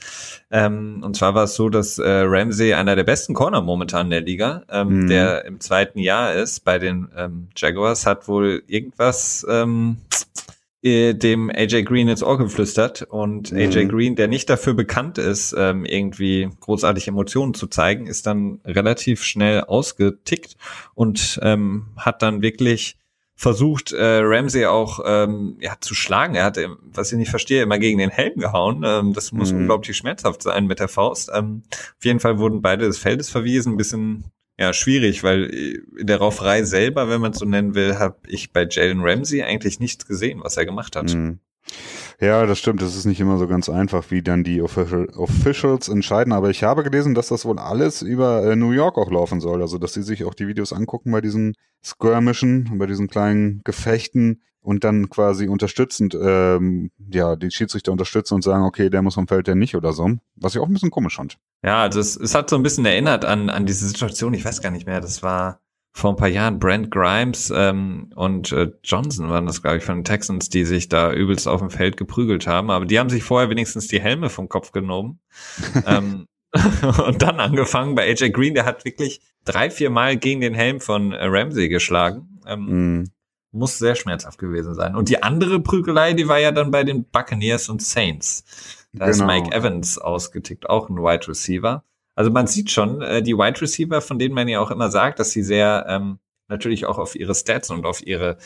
[0.51, 4.12] Ähm, und zwar war es so, dass äh, Ramsey einer der besten Corner momentan in
[4.12, 5.08] der Liga, ähm, mhm.
[5.08, 9.97] der im zweiten Jahr ist bei den ähm, Jaguars, hat wohl irgendwas ähm,
[10.86, 13.58] äh, dem AJ Green ins Ohr geflüstert und mhm.
[13.58, 18.60] AJ Green, der nicht dafür bekannt ist, ähm, irgendwie großartig Emotionen zu zeigen, ist dann
[18.63, 20.58] relativ schnell ausgetickt
[20.93, 22.98] und ähm, hat dann wirklich
[23.36, 26.36] versucht, äh, Ramsey auch ähm, ja, zu schlagen.
[26.36, 28.84] Er hat, was ich nicht verstehe, immer gegen den Helm gehauen.
[28.86, 29.62] Ähm, das muss mhm.
[29.62, 31.32] unglaublich schmerzhaft sein mit der Faust.
[31.34, 34.26] Ähm, auf jeden Fall wurden beide des Feldes verwiesen, ein bisschen
[34.58, 38.18] ja, schwierig, weil äh, in der Rauferei selber, wenn man es so nennen will, habe
[38.28, 41.13] ich bei Jalen Ramsey eigentlich nichts gesehen, was er gemacht hat.
[41.13, 41.39] Mhm.
[42.22, 42.82] Ja, das stimmt.
[42.82, 46.32] Das ist nicht immer so ganz einfach, wie dann die Official Officials entscheiden.
[46.32, 49.62] Aber ich habe gelesen, dass das wohl alles über äh, New York auch laufen soll.
[49.62, 54.41] Also, dass sie sich auch die Videos angucken bei diesen Skirmischen, bei diesen kleinen Gefechten
[54.65, 59.28] und dann quasi unterstützend, ähm, ja, die Schiedsrichter unterstützen und sagen, okay, der muss vom
[59.28, 60.10] Feld, der nicht oder so.
[60.36, 61.38] Was ich auch ein bisschen komisch fand.
[61.63, 64.62] Ja, also es, es hat so ein bisschen erinnert an, an diese Situation, ich weiß
[64.62, 65.60] gar nicht mehr, das war
[65.93, 69.99] vor ein paar Jahren Brent Grimes ähm, und äh, Johnson waren das, glaube ich, von
[69.99, 72.71] den Texans, die sich da übelst auf dem Feld geprügelt haben.
[72.71, 75.19] Aber die haben sich vorher wenigstens die Helme vom Kopf genommen.
[75.86, 76.25] ähm,
[77.06, 80.82] und dann angefangen bei AJ Green, der hat wirklich drei, vier Mal gegen den Helm
[80.82, 82.39] von äh, Ramsey geschlagen.
[82.47, 83.04] Ähm, mm
[83.56, 84.96] muss sehr schmerzhaft gewesen sein.
[84.96, 88.44] Und die andere Prügelei, die war ja dann bei den Buccaneers und Saints.
[88.94, 89.12] Da genau.
[89.12, 91.84] ist Mike Evans ausgetickt, auch ein Wide Receiver.
[92.15, 95.20] Also man sieht schon, äh, die Wide Receiver, von denen man ja auch immer sagt,
[95.20, 98.38] dass sie sehr ähm, natürlich auch auf ihre Stats und auf ihre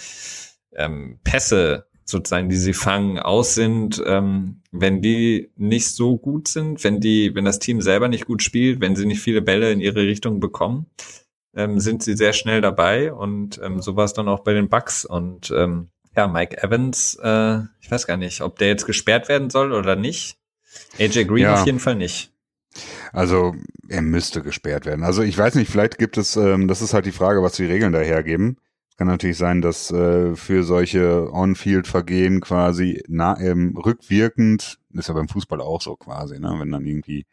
[0.74, 6.84] ähm, Pässe sozusagen, die sie fangen, aus sind, ähm, wenn die nicht so gut sind,
[6.84, 9.80] wenn die, wenn das Team selber nicht gut spielt, wenn sie nicht viele Bälle in
[9.80, 10.88] ihre Richtung bekommen,
[11.56, 14.70] ähm, sind sie sehr schnell dabei und ähm, so war es dann auch bei den
[14.70, 19.30] Bucks und ähm, ja, Mike Evans, äh, ich weiß gar nicht, ob der jetzt gesperrt
[19.30, 20.38] werden soll oder nicht.
[21.00, 21.56] AJ Green ja.
[21.56, 22.32] auf jeden Fall nicht.
[23.12, 23.56] Also
[23.88, 25.04] er müsste gesperrt werden.
[25.04, 27.66] Also ich weiß nicht, vielleicht gibt es, ähm, das ist halt die Frage, was die
[27.66, 28.58] Regeln dahergeben.
[28.98, 35.30] Kann natürlich sein, dass äh, für solche On-Field-Vergehen quasi na, ähm, rückwirkend, ist ja beim
[35.30, 37.26] Fußball auch so quasi, ne, wenn dann irgendwie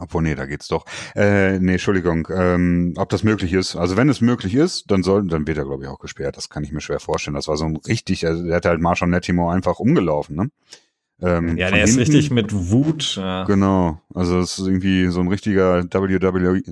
[0.00, 0.84] obwohl, nee, da geht's doch.
[1.14, 3.76] Äh, nee, Entschuldigung, ähm, ob das möglich ist.
[3.76, 6.36] Also wenn es möglich ist, dann soll, dann wird er, glaube ich, auch gesperrt.
[6.36, 7.34] Das kann ich mir schwer vorstellen.
[7.34, 10.50] Das war so ein richtig, also der hat halt Marshall Nettimo einfach umgelaufen, ne?
[11.20, 13.16] Ähm, ja, der hinten, ist richtig mit Wut.
[13.16, 13.44] Ja.
[13.44, 14.00] Genau.
[14.12, 16.62] Also es ist irgendwie so ein richtiger WW, WWE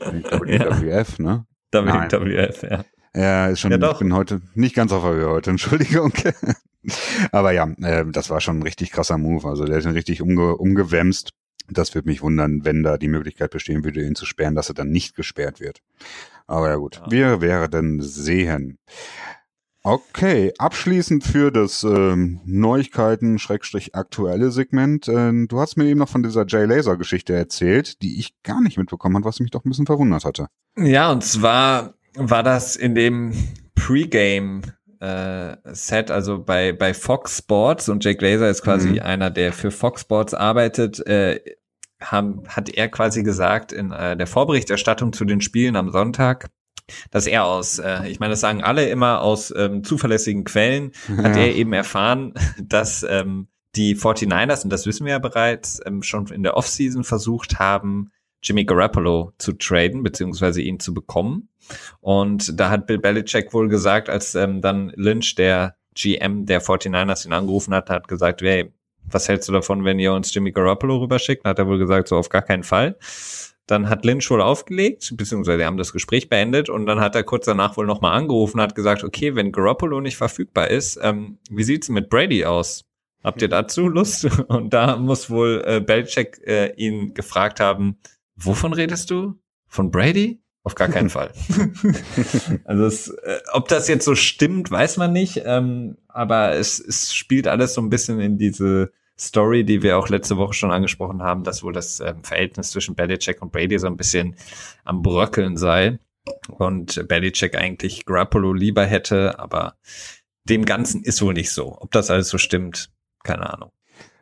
[0.00, 1.46] WWF, ne?
[1.72, 2.84] WWF, ja.
[3.14, 6.12] Ja, ist schon, ja, ich bin heute nicht ganz auf der Höhe heute, Entschuldigung.
[7.32, 9.48] Aber ja, äh, das war schon ein richtig krasser Move.
[9.48, 11.32] Also der ist richtig umge umgewämst.
[11.70, 14.74] Das würde mich wundern, wenn da die Möglichkeit bestehen würde, ihn zu sperren, dass er
[14.74, 15.82] dann nicht gesperrt wird.
[16.46, 17.10] Aber ja gut, ja.
[17.10, 18.78] wir werden sehen.
[19.82, 25.08] Okay, abschließend für das ähm, Neuigkeiten-aktuelle Segment.
[25.08, 28.76] Äh, du hast mir eben noch von dieser Jay Laser-Geschichte erzählt, die ich gar nicht
[28.76, 30.48] mitbekommen habe, was mich doch ein bisschen verwundert hatte.
[30.76, 33.32] Ja, und zwar war das in dem
[33.74, 34.62] Pre-Game
[35.00, 39.00] äh, Set, also bei, bei Fox Sports und Jake Laser ist quasi mhm.
[39.00, 41.40] einer, der für Fox Sports arbeitet, äh,
[42.00, 46.48] haben, hat er quasi gesagt in äh, der Vorberichterstattung zu den Spielen am Sonntag,
[47.10, 51.24] dass er aus, äh, ich meine, das sagen alle immer aus ähm, zuverlässigen Quellen, ja.
[51.24, 56.02] hat er eben erfahren, dass ähm, die 49ers, und das wissen wir ja bereits, ähm,
[56.02, 58.10] schon in der Offseason versucht haben,
[58.42, 61.48] Jimmy Garoppolo zu traden, beziehungsweise ihn zu bekommen.
[62.00, 67.26] Und da hat Bill Belichick wohl gesagt, als ähm, dann Lynch, der GM der 49ers,
[67.26, 68.72] ihn angerufen hat, hat gesagt, hey,
[69.10, 71.44] was hältst du davon, wenn ihr uns Jimmy Garoppolo rüberschickt?
[71.44, 72.96] Dann hat er wohl gesagt, so auf gar keinen Fall.
[73.66, 77.44] Dann hat Lynch wohl aufgelegt, beziehungsweise haben das Gespräch beendet und dann hat er kurz
[77.44, 81.64] danach wohl nochmal angerufen und hat gesagt, okay, wenn Garoppolo nicht verfügbar ist, ähm, wie
[81.64, 82.88] sieht's mit Brady aus?
[83.24, 84.26] Habt ihr dazu Lust?
[84.48, 87.98] Und da muss wohl äh, Belichick äh, ihn gefragt haben,
[88.38, 89.34] wovon redest du?
[89.66, 90.40] Von Brady?
[90.64, 91.32] Auf gar keinen Fall.
[92.64, 95.42] also es, äh, ob das jetzt so stimmt, weiß man nicht.
[95.44, 100.08] Ähm, aber es, es spielt alles so ein bisschen in diese Story, die wir auch
[100.08, 103.86] letzte Woche schon angesprochen haben, dass wohl das ähm, Verhältnis zwischen Belichick und Brady so
[103.86, 104.36] ein bisschen
[104.84, 105.98] am Bröckeln sei.
[106.50, 109.76] Und Belichick eigentlich Grappolo lieber hätte, aber
[110.44, 111.78] dem Ganzen ist wohl nicht so.
[111.80, 112.90] Ob das alles so stimmt,
[113.22, 113.70] keine Ahnung.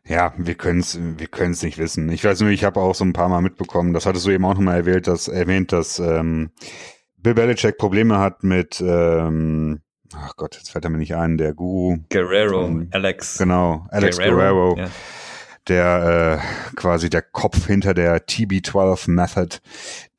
[0.09, 2.11] Ja, wir können es wir können's nicht wissen.
[2.11, 4.45] Ich weiß nur, ich habe auch so ein paar Mal mitbekommen, das hattest du eben
[4.45, 6.51] auch nochmal erwähnt, dass, erwähnt, dass ähm,
[7.17, 9.81] Bill Belichick Probleme hat mit, ähm,
[10.15, 11.99] ach Gott, jetzt fällt er mir nicht ein, der Guru.
[12.09, 13.39] Guerrero, von, Alex.
[13.39, 14.91] Genau, Alex Guerrero, Guerrero ja.
[15.67, 19.57] der äh, quasi der Kopf hinter der TB12 Method,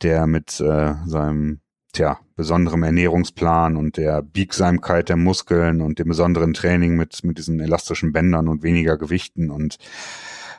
[0.01, 1.61] der mit äh, seinem
[1.93, 7.59] tja, besonderem Ernährungsplan und der Biegsamkeit der Muskeln und dem besonderen Training mit, mit diesen
[7.59, 9.77] elastischen Bändern und weniger Gewichten und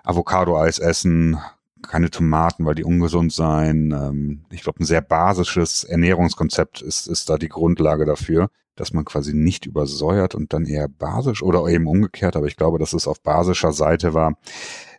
[0.04, 1.38] Avocado-Eis essen,
[1.86, 3.92] keine Tomaten, weil die ungesund seien.
[3.92, 9.04] Ähm, ich glaube, ein sehr basisches Ernährungskonzept ist, ist da die Grundlage dafür, dass man
[9.04, 13.06] quasi nicht übersäuert und dann eher basisch oder eben umgekehrt, aber ich glaube, dass es
[13.06, 14.36] auf basischer Seite war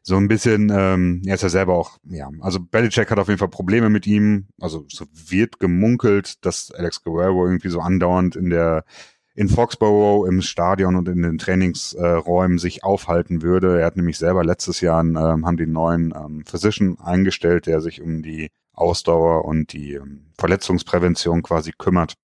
[0.10, 3.38] so ein bisschen, ähm, er ist ja selber auch, ja, also Belichick hat auf jeden
[3.38, 4.48] Fall Probleme mit ihm.
[4.60, 8.84] Also so wird gemunkelt, dass Alex Guerrero irgendwie so andauernd in der
[9.36, 13.80] in Foxborough im Stadion und in den Trainingsräumen äh, sich aufhalten würde.
[13.80, 18.02] Er hat nämlich selber letztes Jahr ähm, haben die neuen ähm, Physician eingestellt, der sich
[18.02, 22.16] um die Ausdauer und die ähm, Verletzungsprävention quasi kümmert.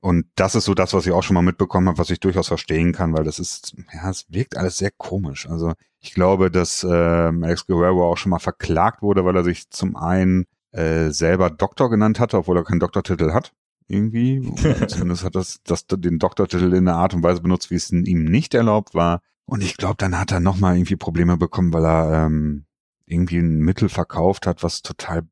[0.00, 2.48] Und das ist so das, was ich auch schon mal mitbekommen habe, was ich durchaus
[2.48, 5.48] verstehen kann, weil das ist, ja, es wirkt alles sehr komisch.
[5.48, 5.72] Also
[6.04, 9.96] ich glaube, dass äh, Alex Guerrero auch schon mal verklagt wurde, weil er sich zum
[9.96, 13.54] einen äh, selber Doktor genannt hatte, obwohl er keinen Doktortitel hat.
[13.88, 14.52] Irgendwie.
[14.88, 18.24] Zumindest hat das, das den Doktortitel in einer Art und Weise benutzt, wie es ihm
[18.24, 19.22] nicht erlaubt war.
[19.46, 22.66] Und ich glaube, dann hat er nochmal irgendwie Probleme bekommen, weil er ähm,
[23.06, 25.26] irgendwie ein Mittel verkauft hat, was total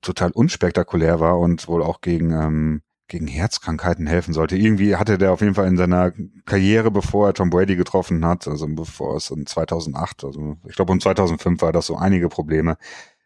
[0.00, 4.56] total unspektakulär war und wohl auch gegen ähm, gegen Herzkrankheiten helfen sollte.
[4.56, 6.12] Irgendwie hatte der auf jeden Fall in seiner
[6.46, 10.92] Karriere, bevor er Tom Brady getroffen hat, also bevor es in 2008, also ich glaube
[10.92, 12.76] um 2005 war das so einige Probleme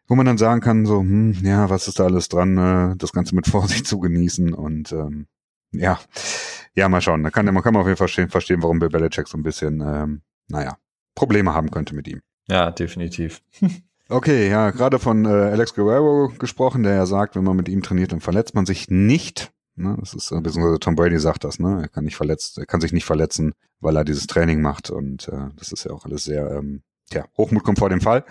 [0.07, 3.11] wo man dann sagen kann, so, hm, ja, was ist da alles dran, äh, das
[3.11, 5.27] Ganze mit Vorsicht zu genießen und ähm,
[5.71, 5.99] ja,
[6.75, 7.23] ja, mal schauen.
[7.23, 9.81] Da kann, man kann auf jeden Fall verstehen, verstehen warum Bill Belichick so ein bisschen,
[9.81, 10.77] ähm, naja,
[11.15, 12.21] Probleme haben könnte mit ihm.
[12.47, 13.41] Ja, definitiv.
[14.07, 17.81] Okay, ja, gerade von äh, Alex Guerrero gesprochen, der ja sagt, wenn man mit ihm
[17.81, 19.51] trainiert, dann verletzt man sich nicht.
[19.75, 19.95] Ne?
[19.99, 21.81] Das ist, beziehungsweise Tom Brady sagt das, ne?
[21.81, 24.89] Er kann nicht verletzt, er kann sich nicht verletzen, weil er dieses Training macht.
[24.89, 28.23] Und äh, das ist ja auch alles sehr, ähm, tja, Hochmut kommt vor dem Fall.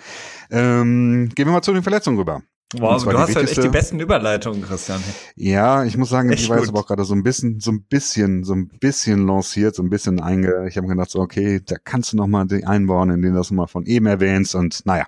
[0.51, 2.43] Ähm, gehen wir mal zu den Verletzungen rüber.
[2.77, 5.01] Wow, du hast halt echt die besten Überleitungen, Christian.
[5.37, 7.71] Ja, ich muss sagen, echt die war jetzt aber auch gerade so ein bisschen, so
[7.71, 10.67] ein bisschen, so ein bisschen lanciert, so ein bisschen einge.
[10.67, 13.35] Ich habe mir gedacht, so, okay, da kannst du noch mal die einbauen, in denen
[13.35, 14.55] du das mal von eben erwähnst.
[14.55, 15.07] Und naja,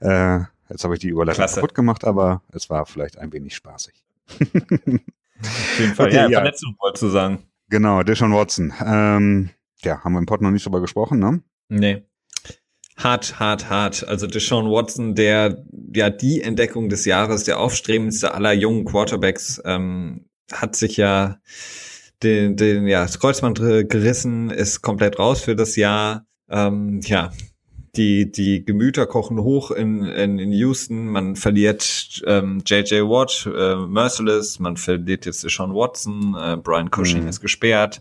[0.00, 1.56] äh, jetzt habe ich die Überleitung Klasse.
[1.56, 3.94] kaputt gemacht, aber es war vielleicht ein wenig spaßig.
[5.40, 6.06] Auf jeden Fall.
[6.06, 6.38] Okay, ja, ja.
[6.40, 7.42] Verletzung wolltest du sagen.
[7.68, 8.72] Genau, Deshaun Watson.
[8.84, 9.50] Ähm,
[9.82, 11.42] ja, haben wir im Pod noch nicht drüber gesprochen, ne?
[11.68, 12.02] Nee.
[12.96, 14.06] Hart, hart, hart.
[14.06, 20.26] Also Deshaun Watson, der ja die Entdeckung des Jahres, der aufstrebendste aller jungen Quarterbacks, ähm,
[20.52, 21.40] hat sich ja
[22.22, 26.26] den, den ja, das Kreuzband gerissen, ist komplett raus für das Jahr.
[26.48, 27.32] Ähm, ja,
[27.96, 31.06] die, die Gemüter kochen hoch in, in, in Houston.
[31.06, 37.22] Man verliert ähm, JJ Watt, äh, Merciless, man verliert jetzt Sean Watson, äh, Brian Cushing
[37.22, 37.28] mhm.
[37.28, 38.00] ist gesperrt.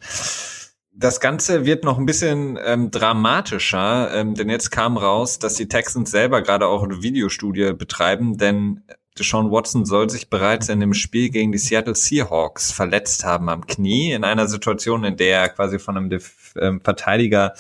[0.96, 5.68] Das Ganze wird noch ein bisschen ähm, dramatischer, ähm, denn jetzt kam raus, dass die
[5.68, 8.84] Texans selber gerade auch eine Videostudie betreiben, denn
[9.18, 13.68] Deshaun Watson soll sich bereits in dem Spiel gegen die Seattle Seahawks verletzt haben am
[13.68, 17.54] Knie, in einer Situation, in der er quasi von einem Def ähm, Verteidiger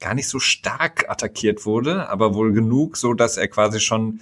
[0.00, 4.20] gar nicht so stark attackiert wurde, aber wohl genug, so dass er quasi schon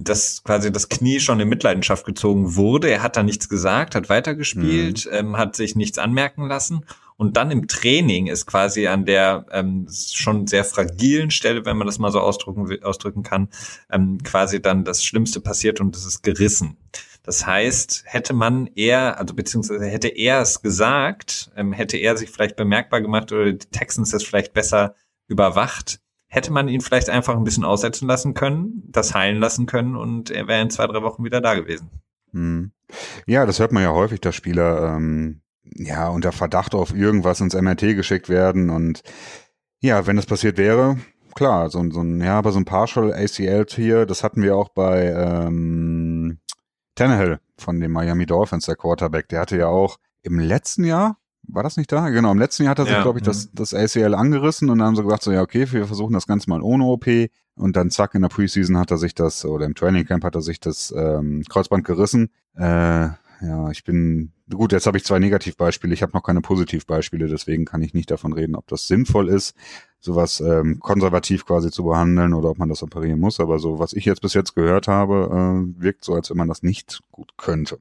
[0.00, 2.88] dass quasi das Knie schon in Mitleidenschaft gezogen wurde.
[2.88, 5.12] Er hat da nichts gesagt, hat weitergespielt, mhm.
[5.12, 6.84] ähm, hat sich nichts anmerken lassen.
[7.18, 11.88] Und dann im Training ist quasi an der ähm, schon sehr fragilen Stelle, wenn man
[11.88, 13.48] das mal so ausdrücken, ausdrücken kann,
[13.90, 16.76] ähm, quasi dann das Schlimmste passiert und es ist gerissen.
[17.24, 22.30] Das heißt, hätte man eher, also beziehungsweise hätte er es gesagt, ähm, hätte er sich
[22.30, 24.94] vielleicht bemerkbar gemacht oder die Texans es vielleicht besser
[25.26, 29.96] überwacht, hätte man ihn vielleicht einfach ein bisschen aussetzen lassen können, das heilen lassen können
[29.96, 31.90] und er wäre in zwei, drei Wochen wieder da gewesen.
[32.30, 32.70] Hm.
[33.26, 35.40] Ja, das hört man ja häufig, dass Spieler ähm,
[35.74, 39.02] ja unter Verdacht auf irgendwas ins MRT geschickt werden und
[39.80, 40.96] ja, wenn das passiert wäre,
[41.34, 44.70] klar, so, so ein, ja, aber so ein Partial ACL hier, das hatten wir auch
[44.70, 46.38] bei ähm,
[46.96, 51.16] Tannehill von den Miami Dolphins, der Quarterback, der hatte ja auch im letzten Jahr,
[51.48, 52.08] war das nicht da?
[52.10, 53.50] Genau, im letzten Jahr hat er sich, ja, glaube ich, das, mhm.
[53.54, 56.50] das ACL angerissen und dann haben sie gesagt, so ja, okay, wir versuchen das Ganze
[56.50, 57.06] mal ohne OP.
[57.54, 60.36] Und dann zack, in der Preseason hat er sich das, oder im Training Camp hat
[60.36, 62.30] er sich das ähm, Kreuzband gerissen.
[62.54, 63.08] Äh,
[63.40, 67.64] ja, ich bin, gut, jetzt habe ich zwei Negativbeispiele, ich habe noch keine Positivbeispiele, deswegen
[67.64, 69.54] kann ich nicht davon reden, ob das sinnvoll ist,
[70.00, 73.40] sowas ähm, konservativ quasi zu behandeln oder ob man das operieren muss.
[73.40, 76.48] Aber so, was ich jetzt bis jetzt gehört habe, äh, wirkt so, als wenn man
[76.48, 77.78] das nicht gut könnte.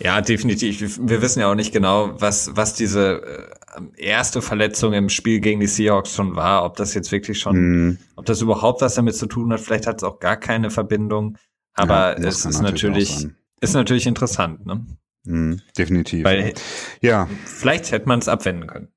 [0.00, 0.98] Ja, definitiv.
[1.00, 5.60] Wir wissen ja auch nicht genau, was, was diese äh, erste Verletzung im Spiel gegen
[5.60, 6.64] die Seahawks schon war.
[6.64, 7.98] Ob das jetzt wirklich schon, mm.
[8.16, 9.60] ob das überhaupt was damit zu tun hat.
[9.60, 11.38] Vielleicht hat es auch gar keine Verbindung.
[11.74, 13.28] Aber ja, es ist natürlich
[13.62, 14.66] ist natürlich interessant.
[14.66, 14.84] Ne?
[15.24, 16.24] Mm, definitiv.
[16.24, 16.52] Weil,
[17.00, 17.28] ja.
[17.46, 18.88] Vielleicht hätte man es abwenden können.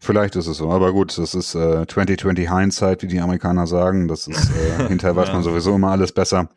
[0.00, 4.06] Vielleicht ist es so, aber gut, das ist äh, 2020 Hindsight, wie die Amerikaner sagen.
[4.06, 5.34] Das ist äh, hinterher weiß ja.
[5.34, 6.50] man sowieso immer alles besser.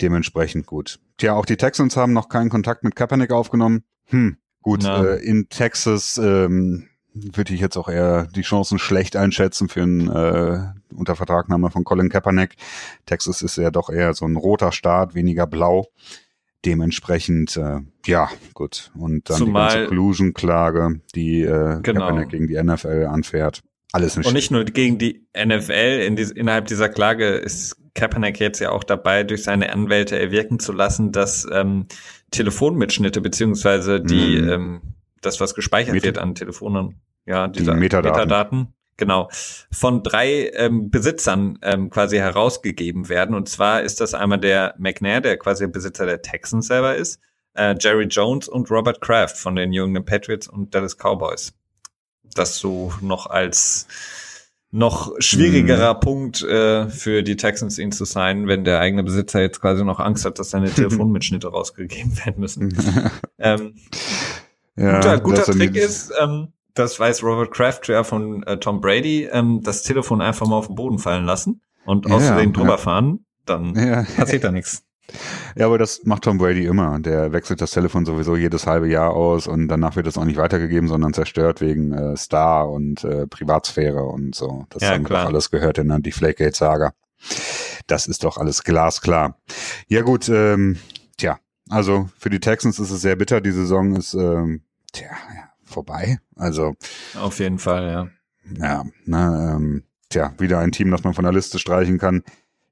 [0.00, 1.00] Dementsprechend gut.
[1.18, 3.82] Tja, auch die Texans haben noch keinen Kontakt mit Kaepernick aufgenommen.
[4.06, 9.68] Hm, gut, äh, in Texas ähm, würde ich jetzt auch eher die Chancen schlecht einschätzen
[9.68, 12.56] für einen äh, Untervertragnahme von Colin Kaepernick.
[13.06, 15.88] Texas ist ja doch eher so ein roter Staat, weniger blau.
[16.64, 18.90] Dementsprechend, äh, ja, gut.
[18.96, 22.00] Und dann Zumal, die ganze Collusion-Klage, die äh, genau.
[22.00, 23.62] Kaepernick gegen die NFL anfährt.
[23.92, 24.26] Alles nicht.
[24.26, 28.70] Und nicht nur gegen die NFL, in die, innerhalb dieser Klage ist Kaepernick jetzt ja
[28.70, 31.86] auch dabei, durch seine Anwälte erwirken zu lassen, dass ähm,
[32.30, 34.48] Telefonmitschnitte beziehungsweise die, mm.
[34.48, 34.82] ähm,
[35.20, 38.20] das, was gespeichert Met wird an Telefonen, ja, diese die Metadaten.
[38.20, 39.28] Metadaten genau,
[39.70, 43.34] von drei ähm, Besitzern ähm, quasi herausgegeben werden.
[43.34, 47.20] Und zwar ist das einmal der McNair, der quasi Besitzer der Texans selber ist,
[47.54, 51.52] äh, Jerry Jones und Robert Kraft von den New England Patriots und Dallas Cowboys.
[52.34, 53.86] Das so noch als
[54.74, 56.00] noch schwierigerer mm.
[56.00, 60.00] Punkt äh, für die Texans ihn zu sein, wenn der eigene Besitzer jetzt quasi noch
[60.00, 62.76] Angst hat, dass seine Telefonmitschnitte rausgegeben werden müssen.
[63.38, 63.76] ähm,
[64.76, 69.28] ja, guter guter Trick ist, ähm, das weiß Robert Kraft ja von äh, Tom Brady,
[69.30, 72.78] ähm, das Telefon einfach mal auf den Boden fallen lassen und ja, außerdem drüber ja.
[72.78, 74.04] fahren, dann ja.
[74.16, 74.82] passiert da nichts.
[75.54, 76.98] Ja, aber das macht Tom Brady immer.
[76.98, 80.38] Der wechselt das Telefon sowieso jedes halbe Jahr aus und danach wird es auch nicht
[80.38, 84.64] weitergegeben, sondern zerstört wegen äh, Star und äh, Privatsphäre und so.
[84.70, 85.26] Das ja, haben klar.
[85.26, 86.92] alles gehört in die Flakegate-Saga.
[87.86, 89.38] Das ist doch alles glasklar.
[89.88, 90.78] Ja gut, ähm,
[91.18, 93.40] tja, also für die Texans ist es sehr bitter.
[93.40, 95.43] Die Saison ist ähm, tja, ja,
[95.74, 96.18] vorbei.
[96.36, 96.74] Also
[97.20, 98.08] auf jeden Fall, ja.
[98.58, 102.22] Ja, ne, ähm, tja, wieder ein Team, das man von der Liste streichen kann.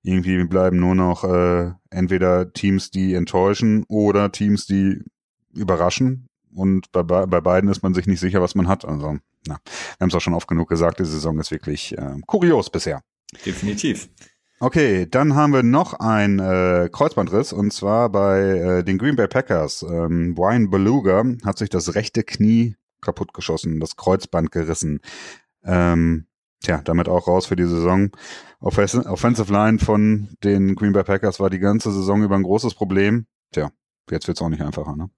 [0.03, 5.03] Irgendwie bleiben nur noch äh, entweder Teams, die enttäuschen oder Teams, die
[5.55, 6.29] überraschen.
[6.55, 8.85] Und bei, bei beiden ist man sich nicht sicher, was man hat.
[8.85, 12.17] Also, na, wir haben es auch schon oft genug gesagt, die Saison ist wirklich äh,
[12.27, 13.03] kurios bisher.
[13.47, 14.09] Definitiv.
[14.61, 19.27] Okay, dann haben wir noch ein äh, Kreuzbandriss und zwar bei äh, den Green Bay
[19.27, 19.83] Packers.
[19.83, 25.01] Ähm, Brian Beluga hat sich das rechte Knie kaputtgeschossen, das Kreuzband gerissen.
[25.65, 26.27] Ähm,
[26.63, 28.11] tja, damit auch raus für die Saison.
[28.61, 32.75] Offens Offensive Line von den Green Bay Packers war die ganze Saison über ein großes
[32.75, 33.27] Problem.
[33.53, 33.71] Tja,
[34.11, 35.11] jetzt wird's auch nicht einfacher, ne?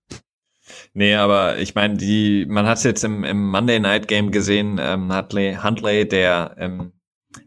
[0.94, 4.78] Nee, aber ich meine, die, man hat es jetzt im, im Monday Night Game gesehen,
[4.80, 6.92] ähm, Huntley, Huntley, der ähm,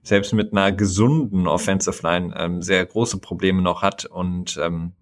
[0.04, 4.94] selbst mit einer gesunden Offensive Line ähm, sehr große Probleme noch hat und ähm,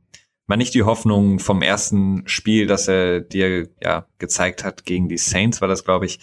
[0.47, 5.17] man nicht die Hoffnung vom ersten Spiel, das er dir ja gezeigt hat gegen die
[5.17, 6.19] Saints, war das glaube ich,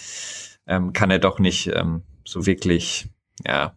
[0.66, 3.08] ähm, kann er doch nicht ähm, so wirklich,
[3.44, 3.76] ja,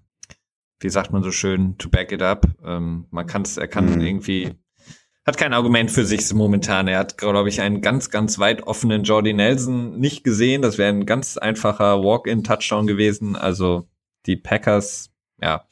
[0.80, 2.46] wie sagt man so schön, to back it up.
[2.64, 4.02] Ähm, man kann es, er kann mhm.
[4.02, 4.56] irgendwie
[5.26, 6.88] hat kein Argument für sich momentan.
[6.88, 10.62] Er hat, glaube ich, einen ganz, ganz weit offenen Jordy Nelson nicht gesehen.
[10.62, 13.36] Das wäre ein ganz einfacher Walk-in-Touchdown gewesen.
[13.36, 13.90] Also
[14.28, 15.66] die Packers, ja,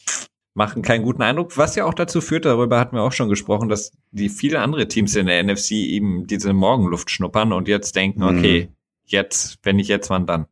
[0.53, 3.69] machen keinen guten Eindruck, was ja auch dazu führt, darüber hatten wir auch schon gesprochen,
[3.69, 8.21] dass die viele andere Teams in der NFC eben diese Morgenluft schnuppern und jetzt denken,
[8.21, 8.37] mhm.
[8.37, 8.69] okay,
[9.05, 10.45] jetzt, wenn nicht jetzt, wann dann?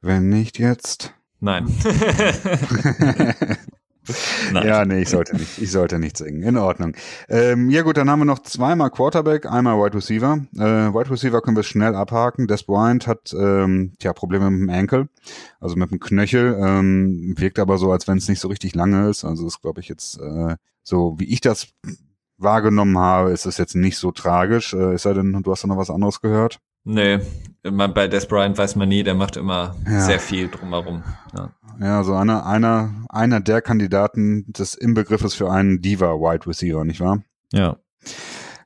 [0.00, 1.14] Wenn nicht jetzt.
[1.40, 1.66] Nein.
[4.52, 5.58] ja, nee, ich sollte nicht.
[5.58, 6.42] Ich sollte nicht singen.
[6.42, 6.94] In Ordnung.
[7.28, 10.38] Ähm, ja gut, dann haben wir noch zweimal Quarterback, einmal Wide Receiver.
[10.56, 12.46] Äh, Wide Receiver können wir schnell abhaken.
[12.46, 15.08] Des Bryant hat ähm, tja, Probleme mit dem Ankle,
[15.60, 16.58] also mit dem Knöchel.
[16.60, 19.24] Ähm, wirkt aber so, als wenn es nicht so richtig lange ist.
[19.24, 21.68] Also ist, glaube ich, jetzt äh, so, wie ich das
[22.38, 24.74] wahrgenommen habe, ist es jetzt nicht so tragisch.
[24.74, 26.60] Äh, ist er denn, du hast da noch was anderes gehört?
[26.84, 27.20] Nee,
[27.62, 30.00] bei Des Bryant weiß man nie, der macht immer ja.
[30.00, 31.02] sehr viel drumherum.
[31.36, 31.50] Ja.
[31.78, 37.22] Ja, so einer, einer, einer der Kandidaten des Inbegriffes für einen Diva-Wide Receiver, nicht wahr?
[37.52, 37.76] Ja.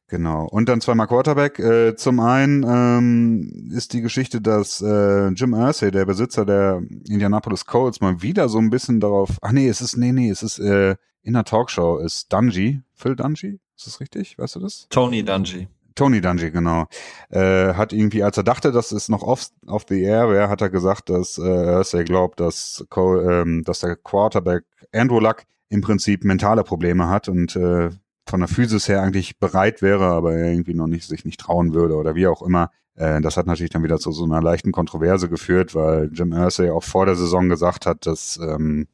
[0.09, 0.47] Genau.
[0.47, 1.59] Und dann zweimal Quarterback.
[1.59, 7.67] Äh, zum einen ähm, ist die Geschichte, dass äh, Jim Irsay, der Besitzer der Indianapolis
[7.67, 9.39] Colts, mal wieder so ein bisschen darauf.
[9.41, 13.17] Ach nee, es ist nee nee, es ist äh, in der Talkshow ist Dungy, Phil
[13.17, 14.39] Dungy, ist das richtig?
[14.39, 14.87] Weißt du das?
[14.91, 15.69] Tony Dungy.
[15.95, 16.87] Tony Dungy, genau.
[17.31, 20.61] Äh, hat irgendwie, als er dachte, dass es noch off, off the air wäre, hat
[20.61, 26.25] er gesagt, dass äh, er glaubt, dass, ähm, dass der Quarterback Andrew Luck im Prinzip
[26.25, 27.91] mentale Probleme hat und äh,
[28.27, 31.75] von der Physis her eigentlich bereit wäre, aber er irgendwie noch nicht sich nicht trauen
[31.75, 32.71] würde oder wie auch immer.
[32.97, 36.71] Äh, das hat natürlich dann wieder zu so einer leichten Kontroverse geführt, weil Jim Irsay
[36.71, 38.87] auch vor der Saison gesagt hat, dass ähm,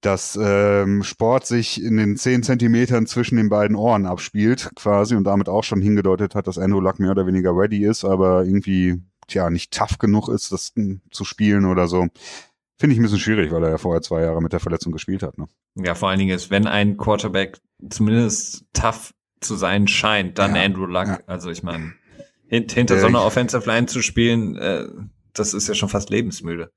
[0.00, 5.24] dass ähm, Sport sich in den zehn Zentimetern zwischen den beiden Ohren abspielt, quasi, und
[5.24, 9.02] damit auch schon hingedeutet hat, dass Andrew Luck mehr oder weniger ready ist, aber irgendwie,
[9.26, 10.72] tja, nicht tough genug ist, das
[11.10, 12.06] zu spielen oder so.
[12.78, 15.22] Finde ich ein bisschen schwierig, weil er ja vorher zwei Jahre mit der Verletzung gespielt
[15.22, 15.38] hat.
[15.38, 15.46] Ne?
[15.76, 20.62] Ja, vor allen Dingen ist, wenn ein Quarterback zumindest tough zu sein scheint, dann ja,
[20.62, 21.06] Andrew Luck.
[21.06, 21.20] Ja.
[21.26, 21.94] Also ich meine,
[22.48, 24.86] hint, hinter so einer Offensive Line zu spielen, äh,
[25.32, 26.70] das ist ja schon fast lebensmüde.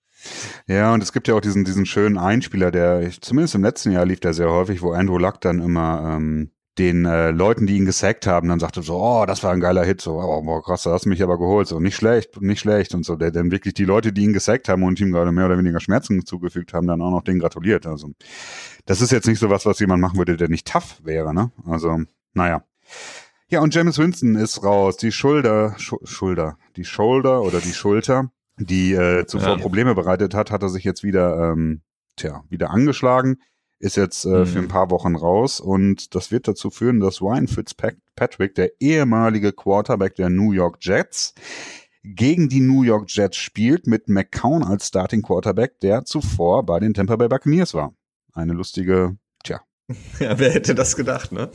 [0.67, 4.05] Ja, und es gibt ja auch diesen, diesen schönen Einspieler, der, zumindest im letzten Jahr
[4.05, 7.86] lief der sehr häufig, wo Andrew Luck dann immer ähm, den äh, Leuten, die ihn
[7.86, 10.84] gesackt haben, dann sagte so, oh, das war ein geiler Hit, so, oh, boah, krass,
[10.84, 13.51] da hast du mich aber geholt, so, nicht schlecht, nicht schlecht und so, der dann
[13.51, 16.73] wirklich die Leute, die ihn gesackt haben und ihm gerade mehr oder weniger Schmerzen zugefügt
[16.73, 18.10] haben, dann auch noch den gratuliert, also.
[18.86, 21.51] Das ist jetzt nicht so was, was jemand machen würde, der nicht tough wäre, ne,
[21.65, 21.99] also,
[22.34, 22.63] naja.
[23.49, 28.32] Ja, und James Winston ist raus, die Schulter, Sch Schulter, die Shoulder oder die Schulter
[28.60, 29.58] die äh, zuvor ja.
[29.58, 31.82] Probleme bereitet hat, hat er sich jetzt wieder, ähm,
[32.15, 33.38] tja, wieder angeschlagen,
[33.80, 34.45] ist jetzt äh, mhm.
[34.45, 39.54] für ein paar Wochen raus und das wird dazu führen, dass Ryan Fitzpatrick, der ehemalige
[39.54, 41.34] Quarterback der New York Jets,
[42.04, 46.93] gegen die New York Jets spielt mit McCown als Starting Quarterback, der zuvor bei den
[46.93, 47.93] Tampa Bay Buccaneers war.
[48.34, 49.62] Eine lustige, tja.
[50.20, 51.49] Ja, wer hätte das gedacht, ne?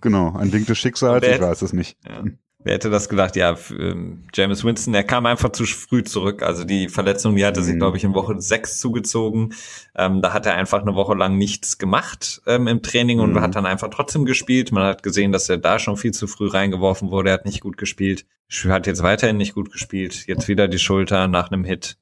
[0.00, 1.96] Genau, ein Wink des Schicksals, ich weiß es nicht.
[2.06, 2.24] Ja.
[2.64, 3.36] Wer hätte das gedacht?
[3.36, 6.42] Ja, ähm, James Winston, der kam einfach zu früh zurück.
[6.42, 7.78] Also die Verletzung, die hatte sich, mhm.
[7.78, 9.54] glaube ich, in Woche sechs zugezogen.
[9.94, 13.40] Ähm, da hat er einfach eine Woche lang nichts gemacht ähm, im Training und mhm.
[13.40, 14.72] hat dann einfach trotzdem gespielt.
[14.72, 17.30] Man hat gesehen, dass er da schon viel zu früh reingeworfen wurde.
[17.30, 18.26] Er hat nicht gut gespielt.
[18.64, 20.26] Hat jetzt weiterhin nicht gut gespielt.
[20.26, 21.96] Jetzt wieder die Schulter nach einem Hit.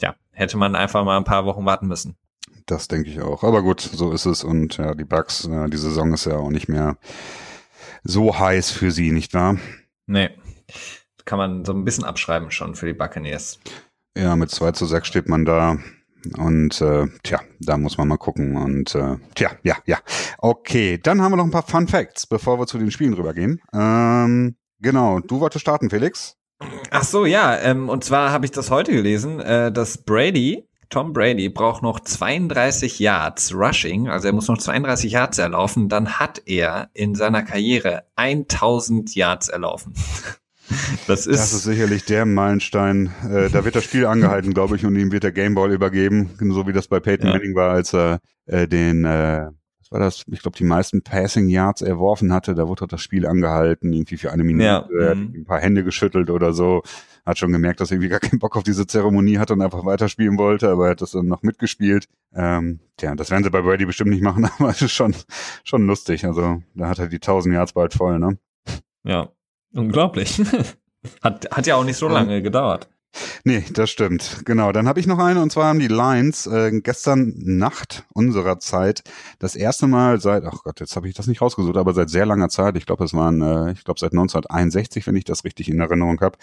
[0.00, 2.16] Ja, hätte man einfach mal ein paar Wochen warten müssen.
[2.66, 3.42] Das denke ich auch.
[3.42, 4.44] Aber gut, so ist es.
[4.44, 6.96] Und ja, die Bugs, äh, die Saison ist ja auch nicht mehr
[8.04, 9.56] so heiß für sie, nicht wahr?
[10.10, 10.30] Nee.
[11.24, 13.60] Kann man so ein bisschen abschreiben schon für die Buccaneers.
[14.16, 15.78] Ja, mit 2 zu 6 steht man da.
[16.36, 18.56] Und äh, tja, da muss man mal gucken.
[18.56, 19.98] Und äh, tja, ja, ja.
[20.38, 23.60] Okay, dann haben wir noch ein paar Fun Facts, bevor wir zu den Spielen rübergehen.
[23.72, 26.36] Ähm, genau, du wolltest starten, Felix.
[26.90, 27.56] Ach so, ja.
[27.58, 32.00] Ähm, und zwar habe ich das heute gelesen, äh, dass Brady, Tom Brady, braucht noch
[32.00, 37.42] 32 Yards Rushing, also er muss noch 32 Yards erlaufen, dann hat er in seiner
[37.42, 39.94] Karriere 1000 Yards erlaufen.
[41.08, 43.10] Das ist, das ist sicherlich der Meilenstein.
[43.28, 46.64] Äh, da wird das Spiel angehalten, glaube ich, und ihm wird der Gameball übergeben, so
[46.68, 47.32] wie das bei Peyton ja.
[47.32, 49.48] Manning war, als er äh, den, äh,
[49.80, 52.54] was war das, ich glaube, die meisten Passing Yards erworfen hatte.
[52.54, 55.14] Da wurde das Spiel angehalten, irgendwie für eine Minute, ja.
[55.14, 55.32] mhm.
[55.38, 56.84] ein paar Hände geschüttelt oder so.
[57.30, 59.84] Hat schon gemerkt, dass er irgendwie gar keinen Bock auf diese Zeremonie hatte und einfach
[59.84, 62.06] weiterspielen wollte, aber er hat das dann noch mitgespielt.
[62.34, 65.14] Ähm, tja, das werden sie bei Brady bestimmt nicht machen, aber es ist schon,
[65.64, 66.24] schon lustig.
[66.24, 68.38] Also da hat er die 1000 Yards bald voll, ne?
[69.04, 69.30] Ja,
[69.74, 70.40] Unglaublich.
[71.22, 72.88] hat, hat ja auch nicht so lange gedauert.
[73.42, 74.42] Nee, das stimmt.
[74.44, 74.70] Genau.
[74.70, 79.02] Dann habe ich noch eine und zwar haben die Lions äh, gestern Nacht unserer Zeit
[79.40, 82.24] das erste Mal seit, ach Gott, jetzt habe ich das nicht rausgesucht, aber seit sehr
[82.24, 85.68] langer Zeit, ich glaube, es waren, äh, ich glaube seit 1961, wenn ich das richtig
[85.68, 86.38] in Erinnerung habe,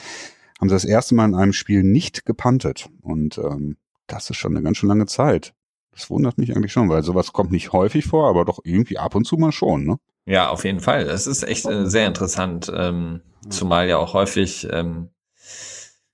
[0.59, 2.89] haben sie das erste Mal in einem Spiel nicht gepantet.
[3.01, 3.77] Und ähm,
[4.07, 5.53] das ist schon eine ganz schön lange Zeit.
[5.91, 9.15] Das wundert mich eigentlich schon, weil sowas kommt nicht häufig vor, aber doch irgendwie ab
[9.15, 9.97] und zu mal schon, ne?
[10.25, 11.05] Ja, auf jeden Fall.
[11.05, 15.09] Das ist echt äh, sehr interessant, ähm, zumal ja auch häufig ähm,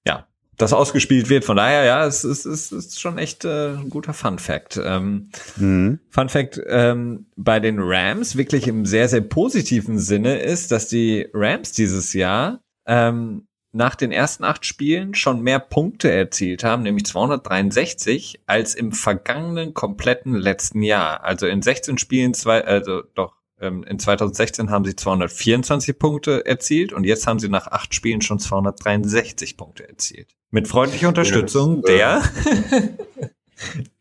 [0.05, 1.45] ja das ausgespielt wird.
[1.45, 4.79] Von daher, ja, es ist, es ist schon echt äh, ein guter Fun Fact.
[4.81, 5.99] Ähm, mhm.
[6.09, 11.27] Fun Fact ähm, bei den Rams wirklich im sehr sehr positiven Sinne ist, dass die
[11.33, 17.05] Rams dieses Jahr ähm, nach den ersten acht Spielen schon mehr Punkte erzielt haben, nämlich
[17.05, 21.23] 263, als im vergangenen kompletten letzten Jahr.
[21.23, 26.93] Also in 16 Spielen zwei, also doch ähm, in 2016 haben sie 224 Punkte erzielt
[26.93, 30.35] und jetzt haben sie nach acht Spielen schon 263 Punkte erzielt.
[30.51, 32.23] Mit freundlicher Unterstützung ja, der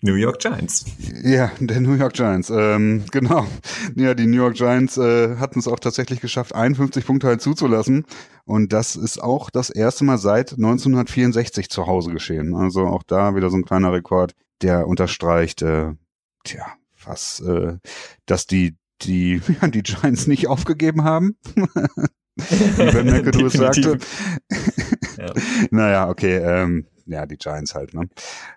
[0.01, 0.85] New York Giants.
[1.23, 2.51] Ja, der New York Giants.
[2.51, 3.47] Ähm, genau.
[3.95, 8.05] Ja, die New York Giants äh, hatten es auch tatsächlich geschafft, 51 Punkte halt zuzulassen.
[8.45, 12.55] Und das ist auch das erste Mal seit 1964 zu Hause geschehen.
[12.55, 15.93] Also auch da wieder so ein kleiner Rekord, der unterstreicht, äh,
[16.45, 16.67] tja,
[17.05, 17.77] was, äh,
[18.27, 21.37] dass die die, ja, die Giants nicht aufgegeben haben.
[22.37, 23.99] Wie Ben McAdoo sagte.
[25.19, 25.33] ja.
[25.71, 28.09] Naja, okay, ähm, ja, die Giants halt, ne?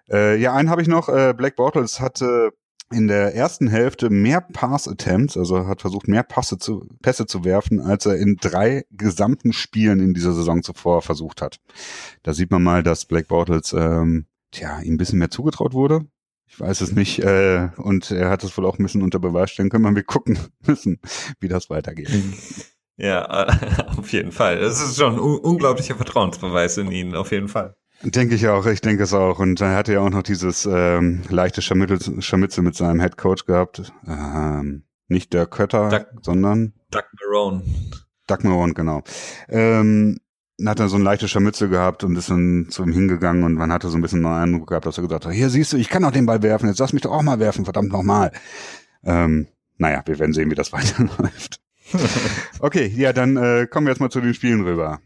[0.10, 1.10] Äh, ja, einen habe ich noch.
[1.10, 2.52] Äh, Black Bortles hatte
[2.92, 7.80] in der ersten Hälfte mehr Pass-Attempts, also hat versucht, mehr Passe zu, Pässe zu werfen,
[7.80, 11.60] als er in drei gesamten Spielen in dieser Saison zuvor versucht hat.
[12.24, 16.06] Da sieht man mal, dass Black Bortles ähm, tja, ihm ein bisschen mehr zugetraut wurde.
[16.48, 17.20] Ich weiß es nicht.
[17.20, 19.96] Äh, und er hat es wohl auch ein bisschen unter Beweis stellen können.
[19.96, 21.00] Wir gucken müssen,
[21.40, 22.10] wie das weitergeht.
[22.98, 23.48] Ja,
[23.98, 24.60] auf jeden Fall.
[24.60, 27.76] Das ist schon ein unglaublicher Vertrauensbeweis in ihn, auf jeden Fall.
[28.02, 29.40] Denke ich auch, ich denke es auch.
[29.40, 33.46] Und er hatte ja auch noch dieses ähm, leichte Scharmützel, Scharmützel mit seinem Head Coach
[33.46, 33.92] gehabt.
[34.08, 37.64] Ähm, nicht der Kötter, Doug, sondern Doug Marone.
[38.28, 39.04] Doug Marone, genau.
[39.48, 40.20] Ähm,
[40.66, 43.72] hat er so ein leichtes Scharmützel gehabt und ist dann zu ihm hingegangen und man
[43.72, 45.90] hatte so ein bisschen den Eindruck gehabt, dass er gesagt hat, hier siehst du, ich
[45.90, 48.32] kann auch den Ball werfen, jetzt lass mich doch auch mal werfen, verdammt nochmal.
[49.04, 51.60] Ähm, naja, wir werden sehen, wie das weiterläuft.
[52.60, 55.02] okay, ja, dann äh, kommen wir jetzt mal zu den Spielen rüber.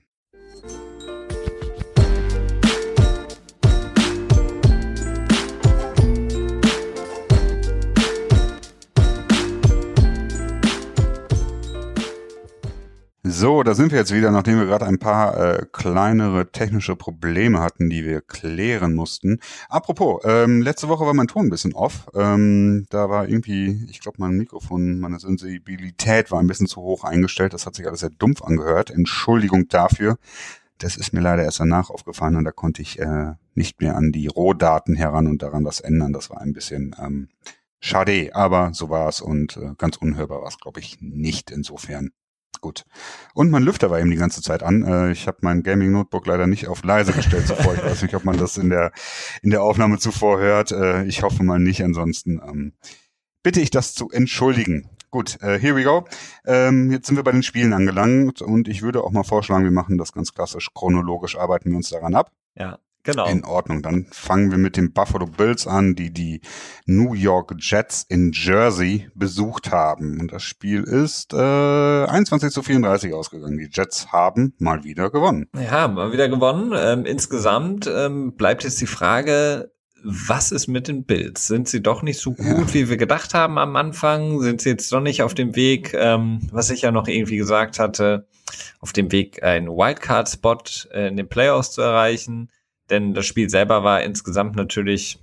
[13.40, 17.62] So, da sind wir jetzt wieder, nachdem wir gerade ein paar äh, kleinere technische Probleme
[17.62, 19.40] hatten, die wir klären mussten.
[19.70, 22.10] Apropos, ähm, letzte Woche war mein Ton ein bisschen off.
[22.14, 27.06] Ähm, da war irgendwie, ich glaube, mein Mikrofon, meine Sensibilität war ein bisschen zu hoch
[27.06, 27.54] eingestellt.
[27.54, 28.92] Das hat sich alles sehr dumpf angehört.
[28.92, 30.18] Entschuldigung dafür.
[30.78, 34.12] Das ist mir leider erst danach aufgefallen und da konnte ich äh, nicht mehr an
[34.12, 36.12] die Rohdaten heran und daran was ändern.
[36.12, 37.30] Das war ein bisschen ähm,
[37.80, 42.12] schade, aber so war es und äh, ganz unhörbar war es, glaube ich, nicht insofern.
[42.62, 42.84] Gut.
[43.34, 44.84] Und mein Lüfter war eben die ganze Zeit an.
[44.84, 47.74] Äh, ich habe mein Gaming Notebook leider nicht auf leise gestellt zuvor.
[47.74, 48.92] Ich weiß nicht, ob man das in der
[49.42, 50.72] in der Aufnahme zuvor hört.
[50.72, 51.84] Äh, ich hoffe mal nicht.
[51.84, 52.74] Ansonsten ähm,
[53.44, 54.90] bitte ich das zu entschuldigen.
[55.12, 56.06] Gut, äh, here we go.
[56.46, 59.72] Ähm, jetzt sind wir bei den Spielen angelangt und ich würde auch mal vorschlagen, wir
[59.72, 62.32] machen das ganz klassisch chronologisch, arbeiten wir uns daran ab.
[62.56, 62.78] Ja.
[63.04, 63.28] Genau.
[63.28, 63.82] In Ordnung.
[63.82, 66.42] Dann fangen wir mit den Buffalo Bills an, die die
[66.86, 70.20] New York Jets in Jersey besucht haben.
[70.20, 73.58] Und das Spiel ist äh, 21 zu 34 ausgegangen.
[73.58, 75.48] Die Jets haben mal wieder gewonnen.
[75.56, 76.74] Ja, mal wieder gewonnen.
[76.76, 79.72] Ähm, insgesamt ähm, bleibt jetzt die Frage,
[80.04, 81.48] was ist mit den Bills?
[81.48, 82.74] Sind sie doch nicht so gut, ja.
[82.74, 84.42] wie wir gedacht haben am Anfang?
[84.42, 87.80] Sind sie jetzt doch nicht auf dem Weg, ähm, was ich ja noch irgendwie gesagt
[87.80, 88.28] hatte,
[88.80, 92.50] auf dem Weg, einen Wildcard-Spot äh, in den Playoffs zu erreichen?
[92.90, 95.20] Denn das Spiel selber war insgesamt natürlich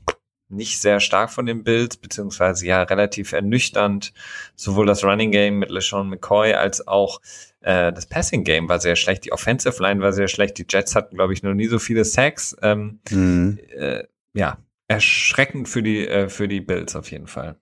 [0.49, 4.13] nicht sehr stark von den Bills, beziehungsweise ja relativ ernüchternd.
[4.55, 7.21] Sowohl das Running Game mit LeSean McCoy als auch
[7.61, 9.25] äh, das Passing Game war sehr schlecht.
[9.25, 10.59] Die Offensive Line war sehr schlecht.
[10.59, 12.57] Die Jets hatten, glaube ich, noch nie so viele Sacks.
[12.63, 13.59] Ähm, mhm.
[13.77, 14.05] äh,
[14.35, 17.57] ja, erschreckend für die, äh, für die Bills auf jeden Fall.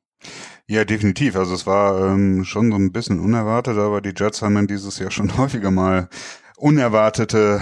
[0.66, 1.36] Ja, definitiv.
[1.36, 4.98] Also es war ähm, schon so ein bisschen unerwartet, aber die Jets haben dann dieses
[4.98, 6.08] Jahr schon häufiger mal
[6.56, 7.60] unerwartete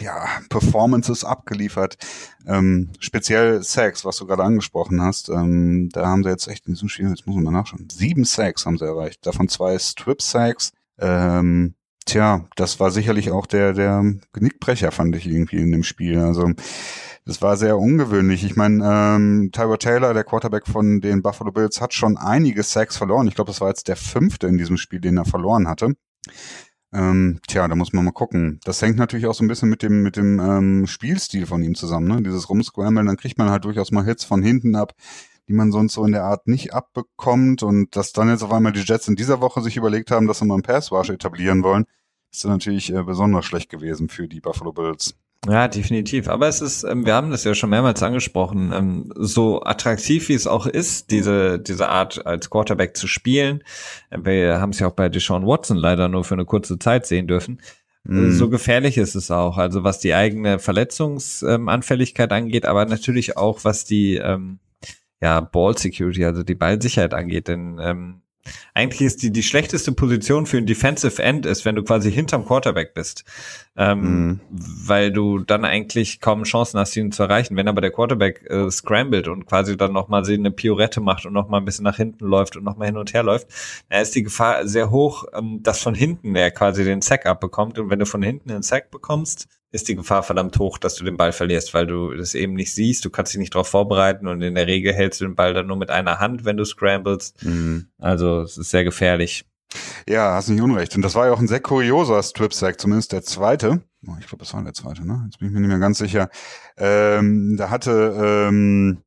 [0.00, 1.96] ja, Performances abgeliefert.
[2.46, 5.28] Ähm, speziell Sacks, was du gerade angesprochen hast.
[5.28, 8.24] Ähm, da haben sie jetzt echt in diesem Spiel, jetzt muss man mal nachschauen, sieben
[8.24, 9.26] Sacks haben sie erreicht.
[9.26, 10.72] Davon zwei Strip-Sacks.
[10.98, 11.74] Ähm,
[12.06, 16.18] tja, das war sicherlich auch der, der Genickbrecher, fand ich irgendwie in dem Spiel.
[16.18, 16.50] Also
[17.24, 18.42] das war sehr ungewöhnlich.
[18.42, 22.96] Ich meine, ähm, Tyler Taylor, der Quarterback von den Buffalo Bills, hat schon einige Sacks
[22.96, 23.28] verloren.
[23.28, 25.94] Ich glaube, das war jetzt der fünfte in diesem Spiel, den er verloren hatte.
[26.92, 28.60] Ähm, tja, da muss man mal gucken.
[28.64, 31.74] Das hängt natürlich auch so ein bisschen mit dem, mit dem ähm, Spielstil von ihm
[31.74, 32.22] zusammen, ne?
[32.22, 34.94] Dieses Rumscramblen, dann kriegt man halt durchaus mal Hits von hinten ab,
[35.48, 37.62] die man sonst so in der Art nicht abbekommt.
[37.62, 40.38] Und dass dann jetzt auf einmal die Jets in dieser Woche sich überlegt haben, dass
[40.38, 41.84] sie mal einen Passwash etablieren wollen,
[42.32, 45.14] ist dann natürlich äh, besonders schlecht gewesen für die Buffalo Bills.
[45.46, 46.28] Ja, definitiv.
[46.28, 50.34] Aber es ist, ähm, wir haben das ja schon mehrmals angesprochen, ähm, so attraktiv wie
[50.34, 53.62] es auch ist, diese, diese Art als Quarterback zu spielen.
[54.10, 57.06] Äh, wir haben es ja auch bei Deshaun Watson leider nur für eine kurze Zeit
[57.06, 57.60] sehen dürfen.
[58.06, 58.32] Äh, mhm.
[58.32, 59.58] So gefährlich ist es auch.
[59.58, 64.58] Also was die eigene Verletzungsanfälligkeit angeht, aber natürlich auch was die, ähm,
[65.20, 67.48] ja, Ball Security, also die Ballsicherheit angeht.
[67.48, 68.22] Denn ähm,
[68.74, 72.44] eigentlich ist die, die schlechteste Position für ein Defensive End ist, wenn du quasi hinterm
[72.44, 73.24] Quarterback bist.
[73.76, 74.40] Ähm, mhm.
[74.50, 77.56] Weil du dann eigentlich kaum Chancen hast, ihn zu erreichen.
[77.56, 81.60] Wenn aber der Quarterback äh, scrambled und quasi dann nochmal eine Piorette macht und nochmal
[81.60, 83.48] ein bisschen nach hinten läuft und nochmal hin und her läuft,
[83.88, 87.78] dann ist die Gefahr sehr hoch, ähm, dass von hinten er quasi den Sack abbekommt.
[87.78, 91.04] Und wenn du von hinten den Sack bekommst, ist die Gefahr verdammt hoch, dass du
[91.04, 94.26] den Ball verlierst, weil du das eben nicht siehst, du kannst dich nicht darauf vorbereiten
[94.26, 96.64] und in der Regel hältst du den Ball dann nur mit einer Hand, wenn du
[96.64, 97.44] scramblest.
[97.44, 97.88] Mhm.
[97.98, 99.44] Also es ist sehr gefährlich.
[100.08, 100.96] Ja, hast nicht unrecht.
[100.96, 103.82] Und das war ja auch ein sehr kurioser Strip-Sack, zumindest der zweite.
[104.06, 105.22] Oh, ich glaube, das war der zweite, ne?
[105.26, 106.30] Jetzt bin ich mir nicht mehr ganz sicher.
[106.78, 109.02] Ähm, da hatte ähm,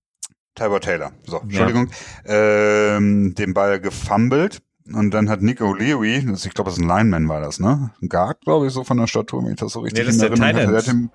[0.53, 1.89] Tyler Taylor, so, Entschuldigung,
[2.27, 2.97] ja.
[2.97, 4.61] ähm, den Ball gefummelt
[4.93, 7.91] und dann hat Nico Leary, das, ich glaube, das ist ein Lineman war das, ne?
[8.01, 10.15] Ein Guard, glaube ich, so von der Statur, wenn ich das so richtig nee, das
[10.15, 11.09] in Erinnerung der hatte.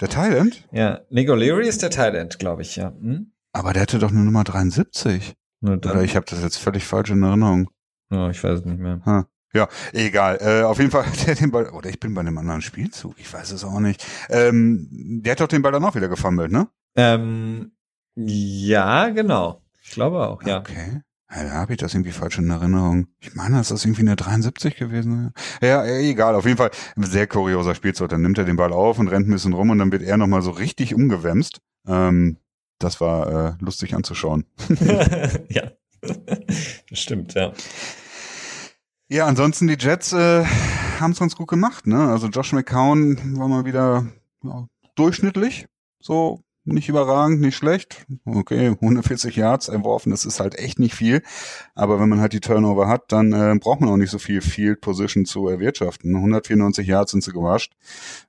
[0.00, 0.66] Der, Thailand?
[0.72, 2.92] Ja, Nico Leary ist der Thailand, glaube ich, ja.
[3.00, 3.32] Hm?
[3.52, 5.34] Aber der hatte doch eine Nummer 73.
[5.62, 7.68] Oder ich habe das jetzt völlig falsch in Erinnerung.
[8.10, 9.02] Oh, ich weiß es nicht mehr.
[9.04, 9.26] Ha.
[9.52, 10.38] Ja, egal.
[10.40, 13.18] Äh, auf jeden Fall hat der den Ball, oder ich bin bei einem anderen Spielzug,
[13.18, 14.04] ich weiß es auch nicht.
[14.28, 14.88] Ähm,
[15.22, 16.68] der hat doch den Ball dann auch wieder gefummelt, ne?
[16.96, 17.72] Ähm,
[18.14, 19.62] ja, genau.
[19.82, 20.60] Ich glaube auch, ja.
[20.60, 21.02] Okay.
[21.32, 23.06] Ja, da habe ich das irgendwie falsch in Erinnerung.
[23.20, 25.32] Ich meine, das ist irgendwie eine 73 gewesen.
[25.62, 26.34] Ja, egal.
[26.34, 28.08] Auf jeden Fall ein sehr kurioser Spielzug.
[28.08, 30.16] Dann nimmt er den Ball auf und rennt ein bisschen rum und dann wird er
[30.16, 31.60] nochmal so richtig umgewämst.
[31.86, 32.38] Ähm,
[32.80, 34.44] das war äh, lustig anzuschauen.
[35.48, 35.70] ja,
[36.00, 37.52] das stimmt, ja.
[39.08, 40.44] Ja, ansonsten die Jets äh,
[40.98, 41.86] haben es ganz gut gemacht.
[41.86, 42.08] Ne?
[42.08, 44.06] Also Josh McCown war mal wieder
[44.42, 44.66] ja,
[44.96, 45.66] durchschnittlich.
[46.00, 48.06] So nicht überragend, nicht schlecht.
[48.24, 51.22] Okay, 140 Yards erworfen, das ist halt echt nicht viel.
[51.74, 54.40] Aber wenn man halt die Turnover hat, dann äh, braucht man auch nicht so viel
[54.40, 56.14] Field Position zu erwirtschaften.
[56.14, 57.72] 194 Yards sind sie gewascht.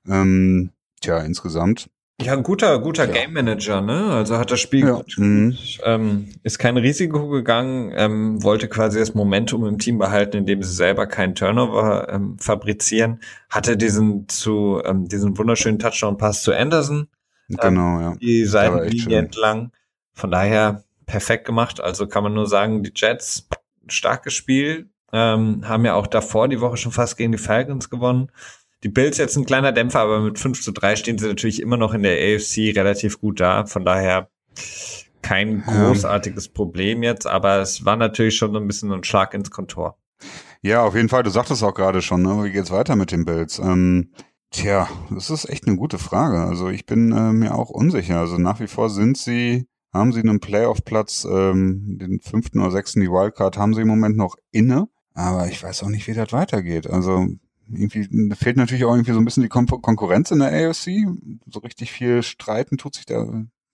[0.08, 0.70] Ähm,
[1.00, 1.88] tja, insgesamt.
[2.20, 3.12] Ja, ein guter, guter ja.
[3.12, 4.10] Game Manager, ne?
[4.10, 4.92] Also hat das Spiel ja.
[4.92, 5.56] gut, mhm.
[5.82, 10.72] ähm, ist kein Risiko gegangen, ähm, wollte quasi das Momentum im Team behalten, indem sie
[10.72, 13.20] selber keinen Turnover ähm, fabrizieren,
[13.50, 17.08] hatte diesen zu ähm, diesen wunderschönen Touchdown-Pass zu Anderson,
[17.60, 18.16] Genau, ja.
[18.20, 19.72] Die Seitenlinie entlang.
[20.14, 21.80] Von daher perfekt gemacht.
[21.80, 23.48] Also kann man nur sagen, die Jets,
[23.88, 28.30] starkes Spiel, ähm, haben ja auch davor die Woche schon fast gegen die Falcons gewonnen.
[28.82, 31.76] Die Bills jetzt ein kleiner Dämpfer, aber mit 5 zu 3 stehen sie natürlich immer
[31.76, 33.66] noch in der AFC relativ gut da.
[33.66, 34.28] Von daher
[35.22, 36.52] kein großartiges ja.
[36.52, 39.96] Problem jetzt, aber es war natürlich schon so ein bisschen ein Schlag ins Kontor.
[40.62, 41.22] Ja, auf jeden Fall.
[41.22, 42.44] Du sagtest auch gerade schon, ne?
[42.44, 43.58] wie geht's weiter mit den Bills?
[43.58, 44.10] Ähm,
[44.52, 46.40] Tja, das ist echt eine gute Frage.
[46.40, 48.20] Also ich bin äh, mir auch unsicher.
[48.20, 53.00] Also nach wie vor sind sie, haben sie einen Playoff-Platz, ähm, den fünften oder sechsten,
[53.00, 54.88] die Wildcard haben sie im Moment noch inne.
[55.14, 56.86] Aber ich weiß auch nicht, wie das weitergeht.
[56.86, 57.28] Also
[57.70, 61.06] irgendwie fehlt natürlich auch irgendwie so ein bisschen die Kon Konkurrenz in der AFC.
[61.50, 63.26] So richtig viel streiten tut sich da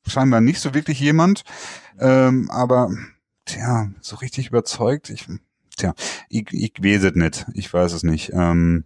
[0.06, 1.42] scheinbar nicht so wirklich jemand.
[1.98, 2.90] Ähm, aber
[3.46, 5.26] tja, so richtig überzeugt, ich,
[5.76, 5.94] tja,
[6.28, 7.46] ich, ich weiß es nicht.
[7.54, 8.30] Ich weiß es nicht.
[8.32, 8.84] Ähm,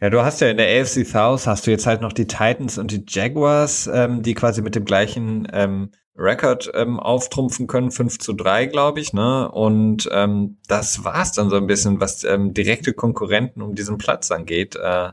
[0.00, 2.78] ja, du hast ja in der AFC South hast du jetzt halt noch die Titans
[2.78, 8.18] und die Jaguars, ähm, die quasi mit dem gleichen ähm, Rekord ähm, auftrumpfen können, 5
[8.18, 9.50] zu 3, glaube ich, ne?
[9.50, 14.30] Und ähm, das war's dann so ein bisschen, was ähm, direkte Konkurrenten um diesen Platz
[14.30, 14.76] angeht.
[14.76, 15.10] Äh,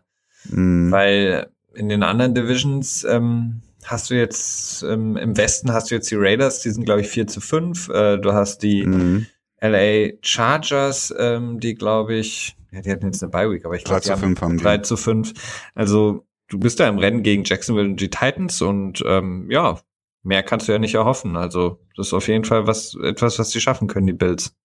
[0.49, 0.91] mm.
[0.91, 6.11] Weil in den anderen Divisions ähm, hast du jetzt ähm, im Westen hast du jetzt
[6.11, 7.89] die Raiders, die sind glaube ich 4 zu 5.
[7.89, 9.27] Äh, du hast die mhm.
[9.61, 13.83] LA Chargers, ähm, die glaube ich, ja, die hatten jetzt eine Bye Week, aber ich
[13.83, 14.63] glaube, 3 zu 5 haben die.
[14.63, 15.33] 3 zu 5.
[15.75, 19.79] Also du bist da im Rennen gegen Jacksonville und die Titans und ähm, ja,
[20.23, 21.35] mehr kannst du ja nicht erhoffen.
[21.35, 24.55] Also das ist auf jeden Fall was etwas, was sie schaffen können, die Bills.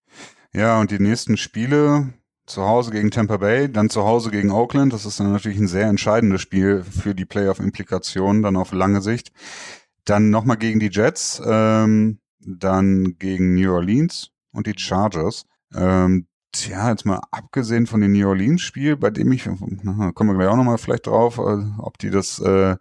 [0.53, 2.13] Ja, und die nächsten Spiele
[2.47, 4.93] zu Hause gegen Tampa Bay, dann zu Hause gegen Oakland.
[4.93, 9.33] Das ist dann natürlich ein sehr entscheidendes Spiel für die Playoff-Implikationen dann auf lange Sicht.
[10.05, 15.47] Dann nochmal gegen die Jets, ähm, dann gegen New Orleans und die Chargers.
[15.75, 19.49] Ähm, tja, jetzt mal abgesehen von dem New Orleans-Spiel, bei dem ich,
[19.83, 22.77] na, kommen wir gleich auch nochmal vielleicht drauf, äh, ob die das äh,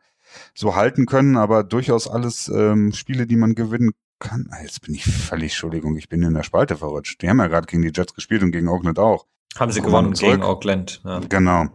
[0.53, 4.47] so halten können, aber durchaus alles ähm, Spiele, die man gewinnen kann.
[4.51, 7.21] Ah, jetzt bin ich völlig, Entschuldigung, ich bin in der Spalte verrutscht.
[7.21, 9.25] Die haben ja gerade gegen die Jets gespielt und gegen Oakland auch.
[9.57, 11.01] Haben sie gewonnen gegen Auckland.
[11.03, 11.19] Ja.
[11.27, 11.65] Genau.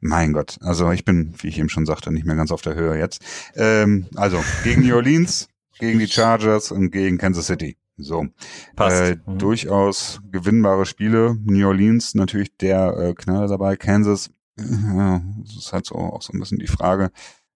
[0.00, 2.74] Mein Gott, also ich bin, wie ich eben schon sagte, nicht mehr ganz auf der
[2.74, 3.22] Höhe jetzt.
[3.54, 5.48] Ähm, also gegen New Orleans,
[5.78, 7.76] gegen die Chargers und gegen Kansas City.
[7.96, 8.26] So,
[8.74, 9.02] Passt.
[9.02, 9.38] Äh, mhm.
[9.38, 11.36] durchaus gewinnbare Spiele.
[11.44, 13.76] New Orleans natürlich der äh, Knaller dabei.
[13.76, 17.10] Kansas, äh, das ist halt so auch so ein bisschen die Frage.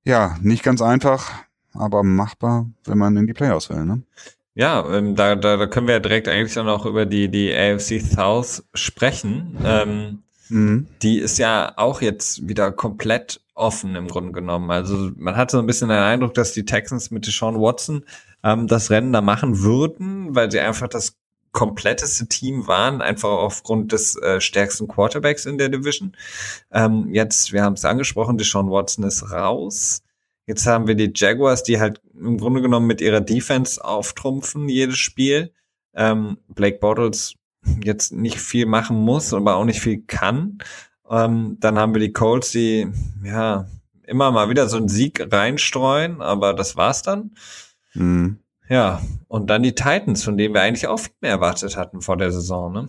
[0.05, 1.33] Ja, nicht ganz einfach,
[1.73, 3.85] aber machbar, wenn man in die Playoffs will.
[3.85, 4.03] Ne?
[4.55, 7.55] Ja, ähm, da, da, da können wir ja direkt eigentlich dann auch über die, die
[7.55, 9.57] AFC South sprechen.
[9.65, 10.87] Ähm, mhm.
[11.03, 14.71] Die ist ja auch jetzt wieder komplett offen im Grunde genommen.
[14.71, 18.05] Also man hatte so ein bisschen den Eindruck, dass die Texans mit Deshaun Watson
[18.43, 21.17] ähm, das Rennen da machen würden, weil sie einfach das
[21.53, 26.17] kompletteste Team waren, einfach aufgrund des äh, stärksten Quarterbacks in der Division.
[26.71, 30.03] Ähm, jetzt, wir haben es angesprochen, Deshaun Watson ist raus.
[30.47, 34.99] Jetzt haben wir die Jaguars, die halt im Grunde genommen mit ihrer Defense auftrumpfen jedes
[34.99, 35.53] Spiel.
[35.95, 37.35] Ähm, Blake Bottles
[37.83, 40.59] jetzt nicht viel machen muss, aber auch nicht viel kann.
[41.11, 42.91] Ähm, dann haben wir die Colts, die
[43.25, 43.67] ja
[44.07, 47.33] immer mal wieder so einen Sieg reinstreuen, aber das war's dann.
[47.95, 48.39] Mhm.
[48.69, 52.17] Ja, und dann die Titans, von denen wir eigentlich auch viel mehr erwartet hatten vor
[52.17, 52.89] der Saison, ne?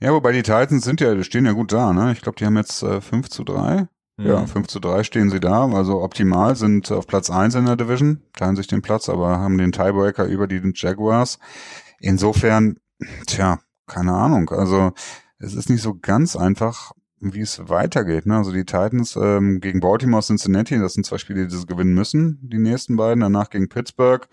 [0.00, 2.12] Ja, wobei die Titans sind ja, stehen ja gut da, ne?
[2.12, 3.88] Ich glaube, die haben jetzt äh, 5 zu 3.
[4.18, 4.68] Ja, 5 mhm.
[4.68, 5.66] zu 3 stehen sie da.
[5.66, 9.58] Also optimal sind auf Platz 1 in der Division, teilen sich den Platz, aber haben
[9.58, 11.38] den Tiebreaker über die Jaguars.
[12.00, 12.78] Insofern,
[13.26, 14.50] tja, keine Ahnung.
[14.50, 14.92] Also
[15.38, 16.92] es ist nicht so ganz einfach,
[17.34, 18.26] wie es weitergeht.
[18.26, 18.36] Ne?
[18.36, 22.38] Also die Titans ähm, gegen Baltimore, Cincinnati, das sind zwei Spiele, die sie gewinnen müssen,
[22.42, 23.20] die nächsten beiden.
[23.20, 24.26] Danach gegen Pittsburgh.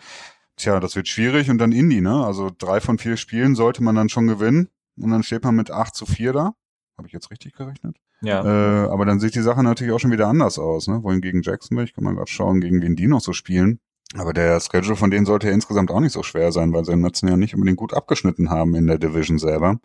[0.55, 1.49] Tja, das wird schwierig.
[1.49, 2.25] Und dann Indy, ne?
[2.25, 4.69] Also drei von vier Spielen sollte man dann schon gewinnen.
[4.97, 6.53] Und dann steht man mit 8 zu 4 da.
[6.97, 7.97] Habe ich jetzt richtig gerechnet?
[8.21, 8.43] Ja.
[8.43, 11.03] Äh, aber dann sieht die Sache natürlich auch schon wieder anders aus, ne?
[11.03, 13.79] Wohin gegen Jacksonville, ich kann mal gerade schauen, gegen wen die noch so spielen.
[14.15, 16.93] Aber der Schedule von denen sollte ja insgesamt auch nicht so schwer sein, weil sie
[16.93, 19.79] im letzten Jahr nicht unbedingt gut abgeschnitten haben in der Division selber.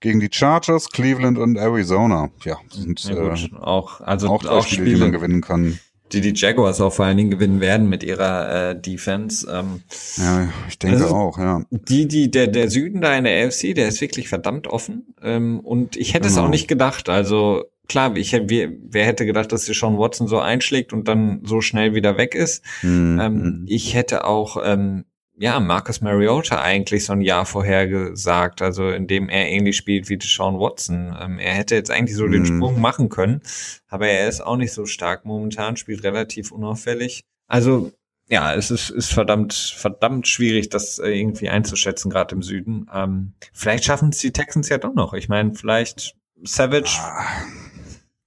[0.00, 2.30] Gegen die Chargers, Cleveland und Arizona.
[2.44, 5.78] Ja, sind ja, gut, äh, auch, also auch, auch Spiele, Spiele, die man gewinnen kann
[6.12, 9.46] die die Jaguars auch vor allen Dingen gewinnen werden mit ihrer äh, Defense.
[9.50, 9.82] Ähm,
[10.16, 11.62] ja, ich denke also auch, ja.
[11.70, 15.14] Die, die, der, der Süden da in der AFC, der ist wirklich verdammt offen.
[15.22, 16.40] Ähm, und ich hätte genau.
[16.40, 17.08] es auch nicht gedacht.
[17.08, 21.42] Also klar, ich hätte, wer, wer hätte gedacht, dass Sean Watson so einschlägt und dann
[21.44, 22.64] so schnell wieder weg ist.
[22.82, 23.20] Mhm.
[23.20, 23.64] Ähm, hm.
[23.66, 25.04] ich hätte auch ähm,
[25.40, 30.18] ja, Marcus Mariota eigentlich so ein Jahr vorher gesagt, also indem er ähnlich spielt wie
[30.18, 31.16] Deshaun Watson.
[31.18, 32.32] Ähm, er hätte jetzt eigentlich so mm.
[32.32, 32.46] den mhm.
[32.46, 33.40] Sprung machen können,
[33.88, 37.24] aber er ist auch nicht so stark momentan, spielt relativ unauffällig.
[37.46, 37.90] Also
[38.28, 42.86] ja, es ist, ist verdammt, verdammt schwierig, das äh, irgendwie einzuschätzen, gerade im Süden.
[42.92, 45.14] Ähm, vielleicht schaffen es die Texans ja doch noch.
[45.14, 46.98] Ich meine, vielleicht Savage.
[47.00, 47.24] Ah.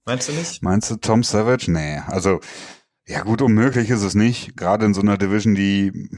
[0.05, 0.63] Meinst du nicht?
[0.63, 1.71] Meinst du Tom Savage?
[1.71, 1.99] Nee.
[2.07, 2.39] Also,
[3.07, 4.57] ja gut, unmöglich ist es nicht.
[4.57, 6.09] Gerade in so einer Division, die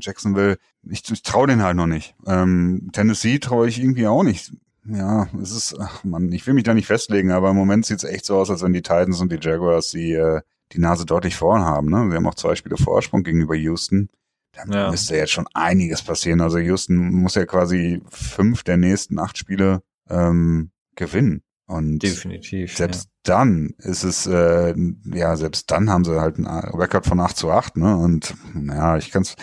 [0.00, 2.14] Jacksonville, ich, ich traue den halt noch nicht.
[2.26, 4.52] Ähm, Tennessee traue ich irgendwie auch nicht.
[4.84, 7.98] Ja, es ist, ach man, ich will mich da nicht festlegen, aber im Moment sieht
[7.98, 10.40] es echt so aus, als wenn die Titans und die Jaguars die, äh,
[10.72, 11.88] die Nase deutlich vorn haben.
[11.88, 12.08] Ne?
[12.10, 14.08] Sie haben auch zwei Spiele Vorsprung gegenüber Houston.
[14.52, 14.90] Da ja.
[14.90, 16.40] müsste jetzt schon einiges passieren.
[16.40, 21.42] Also Houston muss ja quasi fünf der nächsten acht Spiele ähm, gewinnen.
[21.66, 22.76] Und Definitiv.
[22.76, 23.10] Selbst ja.
[23.22, 24.74] dann ist es, äh,
[25.04, 27.96] ja, selbst dann haben sie halt einen Rekord von 8 zu 8, ne?
[27.96, 28.34] Und
[28.68, 29.36] ja, ich kann's.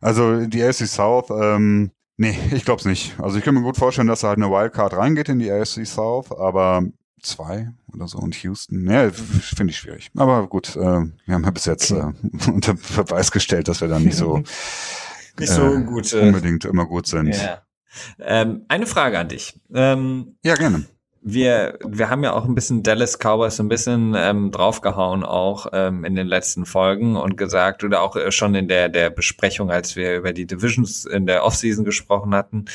[0.00, 3.18] Also die AFC South, ähm, nee, ich glaube es nicht.
[3.20, 5.86] Also ich kann mir gut vorstellen, dass da halt eine Wildcard reingeht in die AFC
[5.86, 6.82] South, aber
[7.22, 10.10] zwei oder so und Houston, ja, finde ich schwierig.
[10.16, 12.12] Aber gut, äh, wir haben ja bis jetzt äh,
[12.46, 14.38] unter Beweis gestellt, dass wir da nicht so,
[15.38, 17.34] nicht so äh, gut, äh, unbedingt immer gut sind.
[17.34, 17.62] Ja.
[18.18, 19.58] Ähm, eine Frage an dich.
[19.72, 20.86] Ähm, ja, gerne
[21.28, 26.04] wir, wir haben ja auch ein bisschen Dallas Cowboys ein bisschen ähm, draufgehauen auch ähm,
[26.04, 29.96] in den letzten Folgen und gesagt oder auch äh, schon in der der Besprechung, als
[29.96, 32.66] wir über die Divisions in der Offseason gesprochen hatten,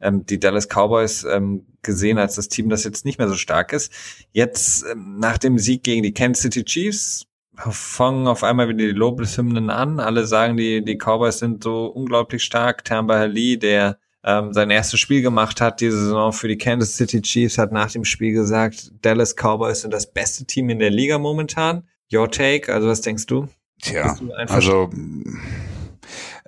[0.00, 3.74] ähm, die Dallas Cowboys ähm, gesehen als das Team, das jetzt nicht mehr so stark
[3.74, 3.92] ist.
[4.32, 8.92] Jetzt ähm, nach dem Sieg gegen die Kansas City Chiefs fangen auf einmal wieder die
[8.92, 10.00] Lobeshymnen an.
[10.00, 12.86] Alle sagen, die, die Cowboys sind so unglaublich stark.
[12.86, 17.22] Tamba Lee, der ähm, sein erstes Spiel gemacht hat, diese Saison für die Kansas City
[17.22, 21.18] Chiefs, hat nach dem Spiel gesagt, Dallas Cowboys sind das beste Team in der Liga
[21.18, 21.84] momentan.
[22.12, 23.48] Your take, also was denkst du?
[23.80, 24.90] Tja, du also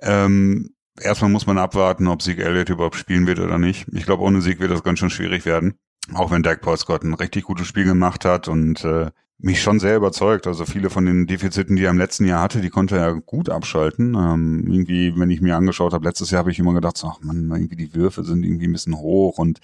[0.01, 3.87] ähm, erstmal muss man abwarten, ob Sieg Elliott überhaupt spielen wird oder nicht.
[3.93, 5.75] Ich glaube, ohne Sieg wird das ganz schön schwierig werden.
[6.13, 9.11] Auch wenn Dak Prescott ein richtig gutes Spiel gemacht hat und äh,
[9.43, 10.47] mich schon sehr überzeugt.
[10.47, 13.49] Also viele von den Defiziten, die er im letzten Jahr hatte, die konnte er gut
[13.49, 14.15] abschalten.
[14.15, 17.19] Ähm, irgendwie, wenn ich mir angeschaut habe, letztes Jahr habe ich immer gedacht, so, ach
[17.21, 19.59] man, irgendwie die Würfe sind irgendwie ein bisschen hoch und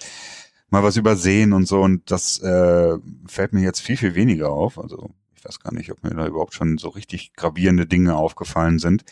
[0.70, 1.80] mal was übersehen und so.
[1.80, 4.78] Und das äh, fällt mir jetzt viel, viel weniger auf.
[4.78, 8.78] Also ich weiß gar nicht, ob mir da überhaupt schon so richtig gravierende Dinge aufgefallen
[8.78, 9.04] sind.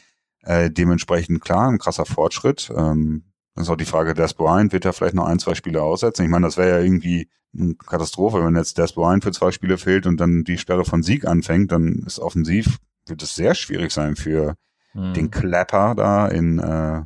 [0.42, 2.72] Äh, dementsprechend klar, ein krasser Fortschritt.
[2.76, 5.82] Ähm, das ist auch die Frage, Des Bryant wird er vielleicht noch ein, zwei Spiele
[5.82, 6.24] aussetzen.
[6.24, 7.28] Ich meine, das wäre ja irgendwie
[7.78, 11.26] Katastrophe, wenn jetzt Des Bryant für zwei Spiele fehlt und dann die Sperre von Sieg
[11.26, 14.56] anfängt, dann ist offensiv, wird es sehr schwierig sein für
[14.92, 15.14] hm.
[15.14, 17.02] den Clapper da in, äh,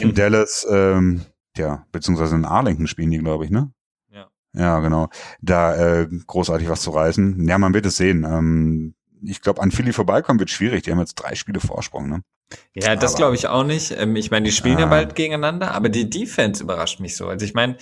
[0.00, 1.22] in Dallas, ähm,
[1.56, 3.72] ja, beziehungsweise in Arlington spielen die, glaube ich, ne?
[4.10, 4.28] Ja.
[4.54, 5.08] Ja, genau.
[5.40, 7.46] Da äh, großartig was zu reißen.
[7.48, 8.24] Ja, man wird es sehen.
[8.24, 10.82] Ähm, ich glaube, an Philly vorbeikommen wird schwierig.
[10.82, 12.22] Die haben jetzt drei Spiele Vorsprung, ne?
[12.74, 13.94] Ja, das glaube ich auch nicht.
[13.98, 14.84] Ähm, ich meine, die spielen ja.
[14.84, 17.28] ja bald gegeneinander, aber die Defense überrascht mich so.
[17.28, 17.76] Also ich meine,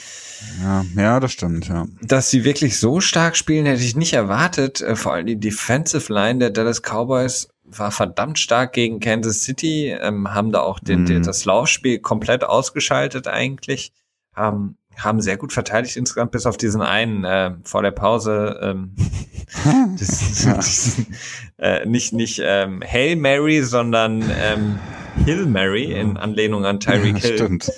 [0.62, 1.86] ja, ja, das stimmt, ja.
[2.02, 4.80] Dass sie wirklich so stark spielen, hätte ich nicht erwartet.
[4.80, 9.88] Äh, vor allem die Defensive Line der Dallas Cowboys war verdammt stark gegen Kansas City,
[10.00, 11.06] ähm, haben da auch den, mhm.
[11.06, 13.92] den, das Laufspiel komplett ausgeschaltet eigentlich.
[14.34, 18.58] Haben haben sehr gut verteidigt insgesamt, bis auf diesen einen äh, vor der Pause.
[18.62, 18.94] Ähm,
[19.98, 21.02] das, das,
[21.58, 24.78] äh, nicht nicht ähm, Hail Mary, sondern ähm,
[25.24, 27.34] Hill Mary in Anlehnung an Tyreek Hill.
[27.34, 27.70] Stimmt.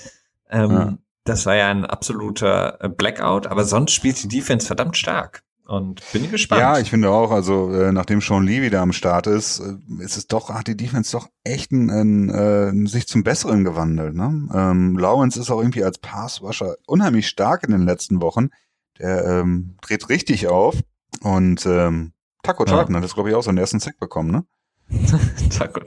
[0.50, 0.98] Ähm, ja.
[1.24, 5.42] Das war ja ein absoluter äh, Blackout, aber sonst spielt die Defense verdammt stark.
[5.68, 6.62] Und bin gespannt.
[6.62, 10.16] Ja, ich finde auch, also äh, nachdem Sean Lee wieder am Start ist, äh, ist
[10.16, 14.14] es doch, hat die Defense doch echt ein, ein, äh, sich zum Besseren gewandelt.
[14.14, 14.48] Ne?
[14.54, 18.48] Ähm, Lawrence ist auch irgendwie als Passwasher unheimlich stark in den letzten Wochen.
[18.98, 20.74] Der ähm, dreht richtig auf.
[21.20, 22.96] Und ähm, Taco Charlton ja.
[22.96, 24.46] hat das, glaube ich, auch so einen ersten Sack bekommen, ne?
[25.50, 25.80] Taco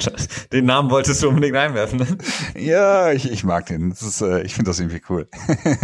[0.51, 1.99] Den Namen wolltest du unbedingt einwerfen.
[1.99, 2.17] Ne?
[2.55, 3.91] Ja, ich, ich mag den.
[3.91, 5.27] Ist, äh, ich finde das irgendwie cool.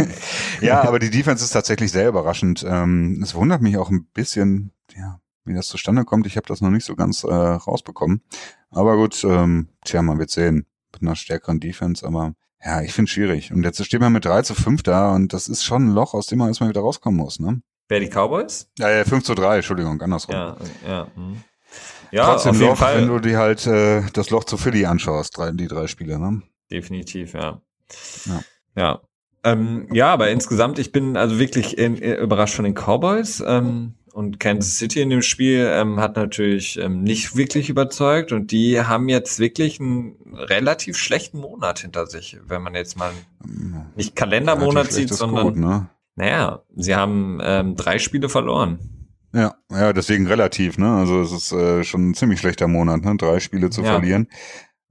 [0.60, 2.64] ja, aber die Defense ist tatsächlich sehr überraschend.
[2.66, 6.26] Ähm, es wundert mich auch ein bisschen, ja, wie das zustande kommt.
[6.26, 8.22] Ich habe das noch nicht so ganz äh, rausbekommen.
[8.70, 10.66] Aber gut, ähm, tja, man wird sehen.
[10.92, 12.32] Mit einer stärkeren Defense, aber
[12.64, 13.52] ja, ich finde schwierig.
[13.52, 16.14] Und jetzt steht man mit 3 zu 5 da und das ist schon ein Loch,
[16.14, 17.60] aus dem man erstmal wieder rauskommen muss, ne?
[17.88, 18.68] Wer die Cowboys?
[18.78, 20.34] Ja, ja, 5 zu 3, Entschuldigung, andersrum.
[20.34, 20.56] Ja,
[20.86, 21.06] ja.
[21.14, 21.42] Hm.
[22.10, 23.02] Ja, Trotzdem Loch, Fall.
[23.02, 26.42] wenn du dir halt äh, das Loch zu Philly anschaust, drei, die drei Spiele, ne?
[26.70, 27.60] Definitiv, ja.
[28.26, 28.42] Ja.
[28.76, 29.00] Ja.
[29.44, 33.42] Ähm, ja, aber insgesamt, ich bin also wirklich in, in, überrascht von den Cowboys.
[33.46, 38.50] Ähm, und Kansas City in dem Spiel ähm, hat natürlich ähm, nicht wirklich überzeugt und
[38.50, 43.12] die haben jetzt wirklich einen relativ schlechten Monat hinter sich, wenn man jetzt mal
[43.94, 45.88] nicht Kalendermonat sieht, sondern gut, ne?
[46.16, 48.97] naja, sie haben ähm, drei Spiele verloren.
[49.32, 50.90] Ja, ja, deswegen relativ, ne?
[50.90, 53.16] Also es ist äh, schon ein ziemlich schlechter Monat, ne?
[53.16, 53.92] Drei Spiele zu ja.
[53.92, 54.28] verlieren.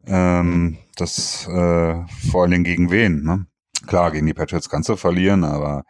[0.06, 3.48] Ähm, das äh, vor allen Dingen gegen wen, ne?
[3.88, 5.84] Klar, gegen die Patriots kannst du verlieren, aber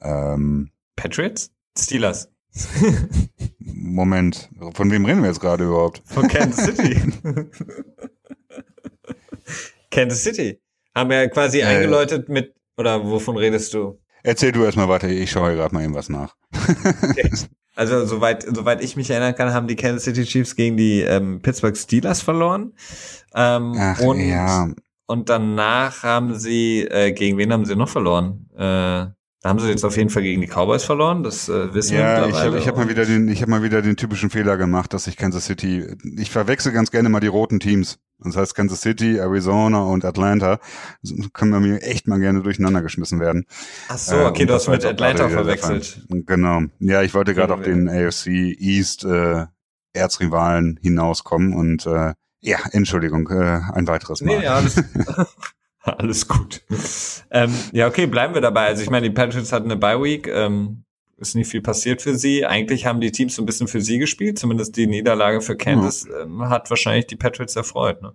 [0.00, 1.50] ähm, Patriots?
[1.76, 2.28] Steelers.
[3.58, 6.02] Moment, von wem reden wir jetzt gerade überhaupt?
[6.04, 7.00] Von Kansas City.
[9.90, 10.60] Kansas City.
[10.94, 14.01] Haben wir ja quasi äh, eingeläutet mit, oder wovon redest du?
[14.22, 16.36] Erzähl du erstmal weiter, ich schaue gerade mal eben was nach.
[17.02, 17.30] Okay.
[17.74, 21.40] Also soweit, soweit ich mich erinnern kann, haben die Kansas City Chiefs gegen die ähm,
[21.40, 22.74] Pittsburgh Steelers verloren.
[23.34, 24.68] Ähm, Ach, und, ja.
[25.06, 28.46] und danach haben sie, äh, gegen wen haben sie noch verloren?
[28.56, 29.06] Äh,
[29.42, 32.20] da haben sie jetzt auf jeden Fall gegen die Cowboys verloren, das äh, wissen ja,
[32.20, 32.58] wir mittlerweile.
[32.58, 35.08] Ich habe hab mal wieder den, ich habe mal wieder den typischen Fehler gemacht, dass
[35.08, 37.98] ich Kansas City, ich verwechsel ganz gerne mal die roten Teams.
[38.20, 40.60] Das heißt Kansas City, Arizona und Atlanta
[41.32, 43.46] können bei mir echt mal gerne durcheinander geschmissen werden.
[43.88, 46.06] Ach so, okay, äh, du hast mit Atlanta verwechselt.
[46.08, 46.60] Genau.
[46.78, 49.46] Ja, ich wollte gerade auf den AFC East äh,
[49.92, 54.38] Erzrivalen hinauskommen und äh, ja, Entschuldigung, äh, ein weiteres Mal.
[54.38, 54.62] Nee, ja,
[55.98, 56.62] alles, gut.
[57.30, 58.66] ähm, ja, okay, bleiben wir dabei.
[58.66, 60.28] Also ich meine, die Patriots hatten eine Bye Week.
[60.28, 60.84] Ähm,
[61.18, 62.44] ist nicht viel passiert für sie.
[62.44, 64.38] Eigentlich haben die Teams so ein bisschen für sie gespielt.
[64.38, 68.02] Zumindest die Niederlage für Kansas ähm, hat wahrscheinlich die Patriots erfreut.
[68.02, 68.12] Ne?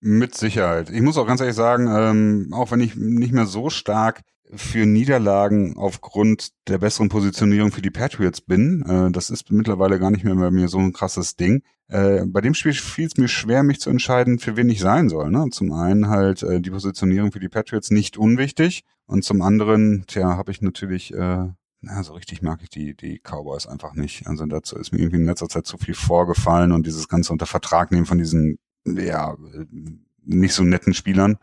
[0.00, 0.90] Mit Sicherheit.
[0.90, 4.22] Ich muss auch ganz ehrlich sagen, ähm, auch wenn ich nicht mehr so stark
[4.54, 8.82] für Niederlagen aufgrund der besseren Positionierung für die Patriots bin.
[8.82, 11.62] Äh, das ist mittlerweile gar nicht mehr bei mir so ein krasses Ding.
[11.88, 15.08] Äh, bei dem Spiel fiel es mir schwer, mich zu entscheiden, für wen ich sein
[15.08, 15.30] soll.
[15.30, 15.46] Ne?
[15.50, 20.36] Zum einen halt äh, die Positionierung für die Patriots nicht unwichtig und zum anderen, tja,
[20.36, 21.48] habe ich natürlich äh,
[21.80, 24.26] na, so richtig mag ich die, die Cowboys einfach nicht.
[24.26, 27.46] Also dazu ist mir irgendwie in letzter Zeit zu viel vorgefallen und dieses ganze unter
[27.46, 29.36] Vertrag nehmen von diesen, ja,
[30.28, 31.38] nicht so netten Spielern,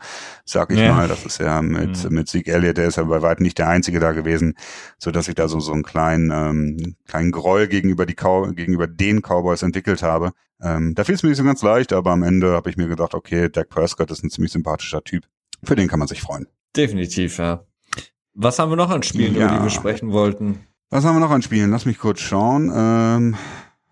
[0.45, 0.93] sag ich ja.
[0.93, 1.07] mal.
[1.07, 2.15] Das ist ja mit, mhm.
[2.15, 4.55] mit Sieg Elliott, der ist ja bei weitem nicht der Einzige da gewesen,
[4.97, 8.87] so dass ich da so, so einen kleinen, ähm, kleinen Groll gegenüber die Cow gegenüber
[8.87, 10.31] den Cowboys entwickelt habe.
[10.61, 12.87] Ähm, da fiel es mir nicht so ganz leicht, aber am Ende habe ich mir
[12.87, 15.25] gedacht, okay, Dak Prescott ist ein ziemlich sympathischer Typ.
[15.63, 16.47] Für den kann man sich freuen.
[16.75, 17.65] Definitiv, ja.
[18.33, 19.47] Was haben wir noch an Spielen, ja.
[19.47, 20.59] über die wir sprechen wollten?
[20.89, 21.71] Was haben wir noch an Spielen?
[21.71, 22.71] Lass mich kurz schauen.
[22.73, 23.35] Ähm,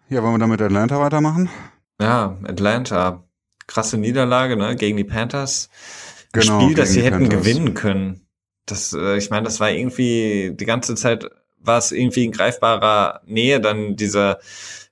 [0.10, 1.50] ja, wollen wir dann mit Atlanta weitermachen?
[2.00, 3.24] Ja, Atlanta
[3.68, 5.70] krasse Niederlage, ne, gegen die Panthers.
[6.32, 7.40] Genau, Spiel, das sie hätten Panthers.
[7.42, 8.28] gewinnen können.
[8.66, 11.30] Das, äh, ich meine, das war irgendwie die ganze Zeit
[11.64, 14.40] war es irgendwie in greifbarer Nähe, dann dieser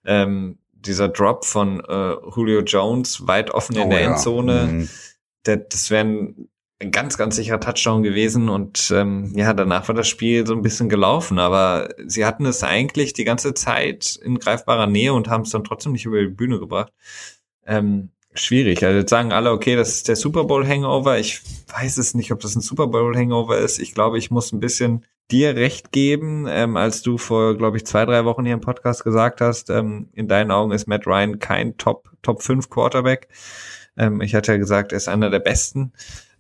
[0.06, 4.12] ähm, dieser Drop von äh, Julio Jones weit offen in oh, der ja.
[4.12, 4.68] Endzone.
[4.72, 4.90] Mhm.
[5.46, 6.50] Der, das wäre ein,
[6.80, 10.64] ein ganz, ganz sicherer Touchdown gewesen und ähm, ja, danach war das Spiel so ein
[10.64, 15.44] bisschen gelaufen, aber sie hatten es eigentlich die ganze Zeit in greifbarer Nähe und haben
[15.44, 16.92] es dann trotzdem nicht über die Bühne gebracht.
[17.68, 18.84] Ähm, schwierig.
[18.84, 21.18] Also jetzt sagen alle, okay, das ist der Super Bowl Hangover.
[21.20, 21.42] Ich
[21.76, 23.80] weiß es nicht, ob das ein Super Bowl Hangover ist.
[23.80, 27.86] Ich glaube, ich muss ein bisschen dir recht geben, ähm, als du vor, glaube ich,
[27.86, 31.40] zwei, drei Wochen hier im Podcast gesagt hast, ähm, in deinen Augen ist Matt Ryan
[31.40, 33.30] kein Top, Top 5 Quarterback.
[33.98, 35.94] Ähm, ich hatte ja gesagt, er ist einer der besten.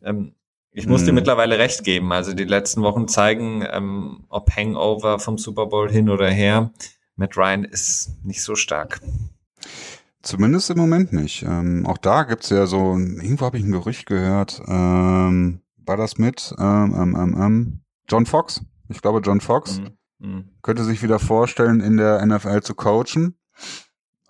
[0.03, 0.33] Ähm,
[0.73, 1.07] ich muss hm.
[1.07, 2.11] dir mittlerweile recht geben.
[2.11, 6.71] Also die letzten Wochen zeigen, ähm, ob Hangover vom Super Bowl hin oder her.
[7.15, 9.01] Matt Ryan ist nicht so stark.
[10.21, 11.43] Zumindest im Moment nicht.
[11.43, 16.17] Ähm, auch da gibt's ja so, irgendwo habe ich ein Gerücht gehört, ähm, war das
[16.17, 18.61] mit ähm, ähm, ähm, ähm John Fox?
[18.89, 19.97] Ich glaube, John Fox mhm.
[20.19, 20.49] Mhm.
[20.61, 23.35] könnte sich wieder vorstellen, in der NFL zu coachen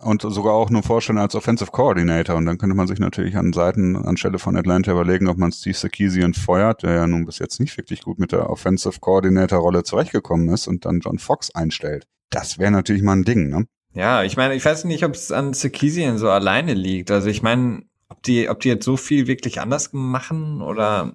[0.02, 2.36] und sogar auch nur vorstellen als Offensive Coordinator.
[2.36, 5.76] Und dann könnte man sich natürlich an Seiten, anstelle von Atlanta überlegen, ob man Steve
[5.76, 9.84] Sarkisian feuert, der ja nun bis jetzt nicht wirklich gut mit der Offensive Coordinator Rolle
[9.84, 12.08] zurechtgekommen ist und dann John Fox einstellt.
[12.30, 13.66] Das wäre natürlich mal ein Ding, ne?
[13.94, 17.12] Ja, ich meine, ich weiß nicht, ob es an Sarkisian so alleine liegt.
[17.12, 21.14] Also ich meine, ob die, ob die jetzt so viel wirklich anders machen oder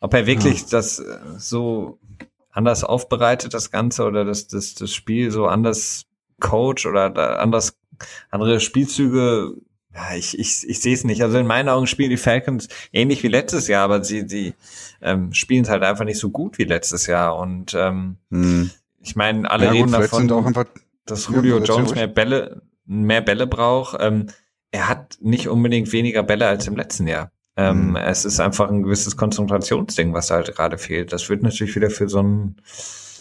[0.00, 0.66] ob er wirklich ja.
[0.70, 1.98] das äh, so
[2.50, 6.06] anders aufbereitet, das Ganze, oder das, das, das Spiel so anders
[6.40, 7.76] coach oder anders
[8.30, 9.54] andere Spielzüge.
[9.94, 11.22] Ja, ich, ich, ich sehe es nicht.
[11.22, 14.54] Also in meinen Augen spielen die Falcons ähnlich wie letztes Jahr, aber sie, sie
[15.00, 17.36] ähm, spielen es halt einfach nicht so gut wie letztes Jahr.
[17.36, 18.70] Und ähm, hm.
[19.02, 20.20] ich meine, alle ja, reden gut, davon.
[20.20, 20.66] Sind auch einfach
[21.10, 23.96] dass Julio Jones mehr Bälle, mehr Bälle braucht.
[24.00, 24.26] Ähm,
[24.70, 27.32] er hat nicht unbedingt weniger Bälle als im letzten Jahr.
[27.56, 27.96] Ähm, mhm.
[27.96, 31.12] Es ist einfach ein gewisses Konzentrationsding, was halt gerade fehlt.
[31.12, 32.56] Das wird natürlich wieder für so ein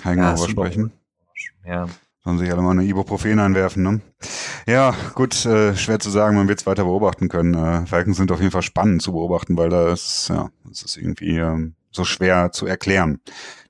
[0.03, 0.91] Hangover ja, sprechen.
[1.65, 1.87] Ja.
[2.23, 4.01] Sollen sich alle mal eine Ibuprofen einwerfen, ne?
[4.67, 7.53] Ja, gut, äh, schwer zu sagen, man wird es weiter beobachten können.
[7.53, 10.97] Äh, Falcons sind auf jeden Fall spannend zu beobachten, weil da ist, ja, es ist
[10.97, 13.21] irgendwie ähm, so schwer zu erklären.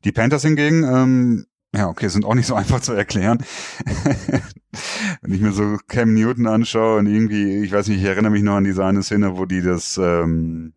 [0.04, 1.46] Die Panthers hingegen, ähm,
[1.78, 3.44] ja, okay, sind auch nicht so einfach zu erklären.
[5.22, 8.44] Wenn ich mir so Cam Newton anschaue und irgendwie, ich weiß nicht, ich erinnere mich
[8.44, 10.74] noch an diese eine Szene, wo die das ähm,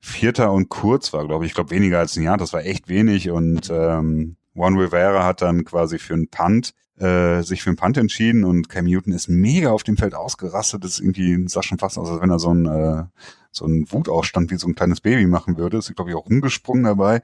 [0.00, 1.50] Vierter und kurz war, glaube ich.
[1.50, 5.42] Ich glaube weniger als ein Jahr, das war echt wenig und ähm, Juan Rivera hat
[5.42, 9.28] dann quasi für einen Punt äh, sich für einen Punt entschieden und Cam Newton ist
[9.28, 10.84] mega auf dem Feld ausgerastet.
[10.84, 13.04] Das ist irgendwie, sah schon fast aus, als wenn er so ein, äh,
[13.50, 15.78] so ein Wutausstand wie so ein kleines Baby machen würde.
[15.78, 17.22] Ist, glaube ich, auch umgesprungen dabei.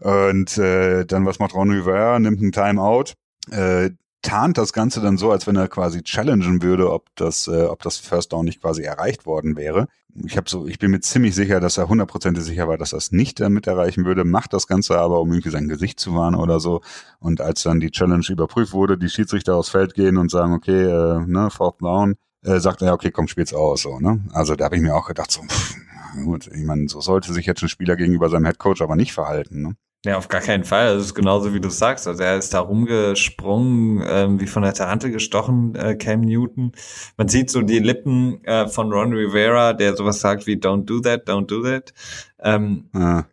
[0.00, 2.18] Und äh, dann, was macht Ron Rivera?
[2.18, 3.12] Nimmt einen Timeout,
[3.50, 3.90] äh,
[4.22, 7.82] tarnt das Ganze dann so, als wenn er quasi challengen würde, ob das, äh, ob
[7.82, 9.86] das First Down nicht quasi erreicht worden wäre.
[10.24, 12.98] Ich habe so, ich bin mir ziemlich sicher, dass er hundertprozentig sicher war, dass er
[12.98, 16.36] es nicht damit erreichen würde, macht das Ganze aber, um irgendwie sein Gesicht zu wahren
[16.36, 16.82] oder so.
[17.18, 20.84] Und als dann die Challenge überprüft wurde, die Schiedsrichter aufs Feld gehen und sagen, okay,
[20.84, 22.14] äh, ne, Fourth Down,
[22.44, 24.24] äh, sagt er, okay, komm, spiel's aus, so, ne?
[24.32, 25.76] Also da habe ich mir auch gedacht, so, pff,
[26.22, 29.62] gut, ich meine, so sollte sich jetzt ein Spieler gegenüber seinem Headcoach aber nicht verhalten,
[29.62, 29.76] ne?
[30.04, 30.94] Ja, auf gar keinen Fall.
[30.94, 32.06] Das ist genauso wie du sagst.
[32.06, 36.72] Also er ist da rumgesprungen, ähm, wie von der Tarantel gestochen, äh, Cam Newton.
[37.16, 41.00] Man sieht so die Lippen äh, von Ron Rivera, der sowas sagt wie Don't do
[41.00, 41.94] that, don't do that.
[42.38, 43.24] Ähm, ja.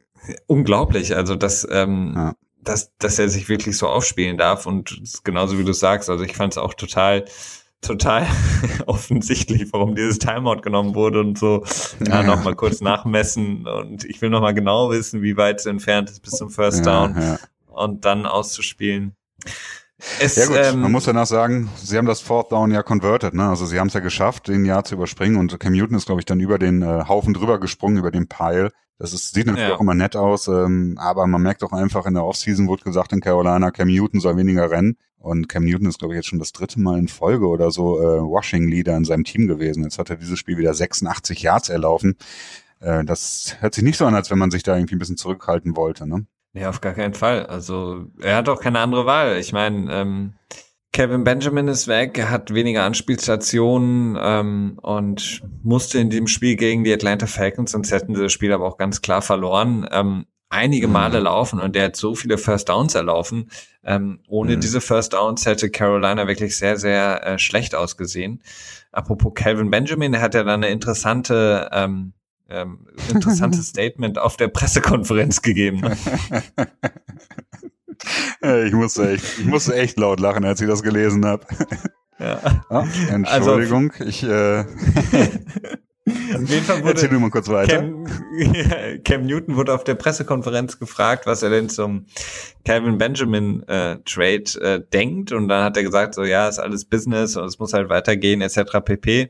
[0.48, 1.14] Unglaublich.
[1.14, 2.36] Also dass, ähm, ja.
[2.64, 6.10] dass, dass er sich wirklich so aufspielen darf und genauso wie du sagst.
[6.10, 7.26] Also ich fand es auch total
[7.82, 8.28] total
[8.86, 11.66] offensichtlich, warum dieses Timeout genommen wurde und so
[12.06, 15.66] ja, noch mal kurz nachmessen und ich will noch mal genau wissen, wie weit es
[15.66, 17.40] entfernt ist bis zum First Down ja, ja.
[17.68, 19.16] und dann auszuspielen.
[20.20, 23.34] Es, ja gut, ähm, man muss danach sagen, sie haben das Fourth Down ja converted,
[23.36, 23.50] ne?
[23.50, 26.22] Also sie haben es ja geschafft, den Jahr zu überspringen und Cam Newton ist, glaube
[26.22, 28.72] ich, dann über den äh, Haufen drüber gesprungen, über den Pile.
[28.98, 29.76] Das ist, sieht natürlich ja.
[29.76, 33.14] auch immer nett aus, ähm, aber man merkt auch einfach, in der Offseason wurde gesagt
[33.14, 34.98] in Carolina, Cam Newton soll weniger rennen.
[35.22, 38.00] Und Cam Newton ist, glaube ich, jetzt schon das dritte Mal in Folge oder so
[38.00, 39.84] äh, Washing-Leader in seinem Team gewesen.
[39.84, 42.18] Jetzt hat er dieses Spiel wieder 86 Yards erlaufen.
[42.80, 45.18] Äh, das hört sich nicht so an, als wenn man sich da irgendwie ein bisschen
[45.18, 46.08] zurückhalten wollte.
[46.08, 46.26] Ne?
[46.54, 47.46] Nee, auf gar keinen Fall.
[47.46, 49.38] Also er hat auch keine andere Wahl.
[49.38, 50.34] Ich meine, ähm,
[50.94, 56.84] Kevin Benjamin ist weg, er hat weniger Anspielstationen ähm, und musste in dem Spiel gegen
[56.84, 60.88] die Atlanta Falcons, sonst hätten sie das Spiel aber auch ganz klar verloren, ähm, einige
[60.88, 60.94] mhm.
[60.94, 63.50] Male laufen und der hat so viele First Downs erlaufen.
[63.84, 64.62] Ähm, ohne mhm.
[64.62, 68.44] diese First Downs hätte Carolina wirklich sehr, sehr äh, schlecht ausgesehen.
[68.92, 72.14] Apropos Calvin Benjamin, er hat ja dann eine interessante ähm,
[72.52, 75.82] ähm, interessantes Statement auf der Pressekonferenz gegeben.
[78.42, 81.46] ich musste echt, ich musste echt laut lachen, als ich das gelesen habe.
[82.20, 82.40] Ja.
[82.70, 84.64] Ah, Entschuldigung, also, ich äh,
[86.34, 87.78] Auf jeden Fall wurde Erzähl mal kurz weiter.
[87.78, 88.06] Cam,
[89.04, 92.06] Cam, Newton wurde auf der Pressekonferenz gefragt, was er denn zum
[92.66, 95.32] Calvin Benjamin äh, Trade äh, denkt.
[95.32, 98.42] Und dann hat er gesagt, so ja, ist alles Business und es muss halt weitergehen,
[98.42, 98.80] etc.
[98.84, 99.30] pp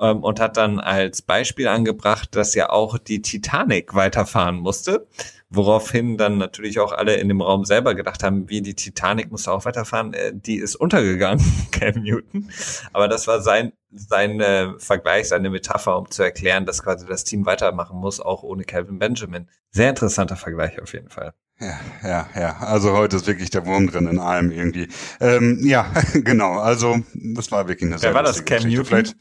[0.00, 5.06] ähm, und hat dann als Beispiel angebracht, dass ja auch die Titanic weiterfahren musste,
[5.50, 9.52] woraufhin dann natürlich auch alle in dem Raum selber gedacht haben, wie die Titanic musste
[9.52, 12.50] auch weiterfahren, äh, die ist untergegangen, Cam Newton.
[12.92, 17.22] Aber das war sein sein äh, Vergleich, seine Metapher, um zu erklären, dass quasi das
[17.22, 19.48] Team weitermachen muss, auch ohne Calvin Benjamin.
[19.70, 21.32] Sehr interessanter Vergleich auf jeden Fall.
[21.60, 22.56] Ja, ja, ja.
[22.58, 24.88] Also heute ist wirklich der Wurm drin in allem irgendwie.
[25.20, 26.58] Ähm, ja, genau.
[26.58, 28.44] Also das war wirklich eine sehr Wer war das?
[28.44, 28.84] Cam Newton?
[28.84, 29.16] Vielleicht,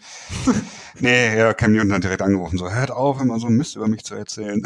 [1.00, 4.04] nee, ja, Cam Newton hat direkt angerufen, so, hört auf, immer so Mist über mich
[4.04, 4.64] zu erzählen.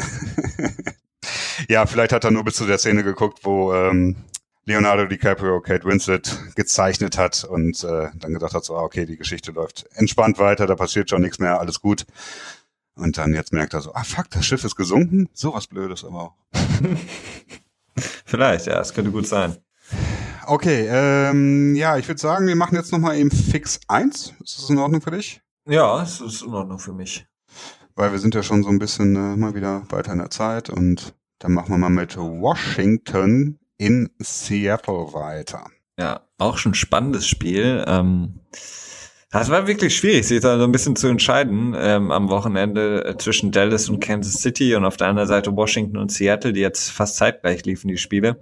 [1.68, 4.16] ja, vielleicht hat er nur bis zu der Szene geguckt, wo ähm,
[4.64, 9.16] Leonardo DiCaprio Kate Winslet gezeichnet hat und äh, dann gesagt hat, so, ah, okay, die
[9.16, 12.06] Geschichte läuft entspannt weiter, da passiert schon nichts mehr, alles gut.
[12.94, 15.28] Und dann jetzt merkt er so, ah fuck, das Schiff ist gesunken.
[15.32, 16.34] Sowas Blödes aber auch.
[18.24, 19.56] Vielleicht, ja, es könnte gut sein.
[20.46, 24.34] Okay, ähm, ja, ich würde sagen, wir machen jetzt nochmal eben Fix 1.
[24.42, 25.42] Ist das in Ordnung für dich?
[25.68, 27.26] Ja, es ist in Ordnung für mich.
[27.94, 30.70] Weil wir sind ja schon so ein bisschen äh, mal wieder weiter in der Zeit
[30.70, 35.66] und dann machen wir mal mit Washington in Seattle weiter.
[35.98, 37.84] Ja, auch schon spannendes Spiel.
[37.86, 38.40] Ähm,
[39.30, 43.16] das war wirklich schwierig, sich da so ein bisschen zu entscheiden ähm, am Wochenende äh,
[43.18, 46.90] zwischen Dallas und Kansas City und auf der anderen Seite Washington und Seattle, die jetzt
[46.90, 48.40] fast zeitgleich liefen, die Spiele.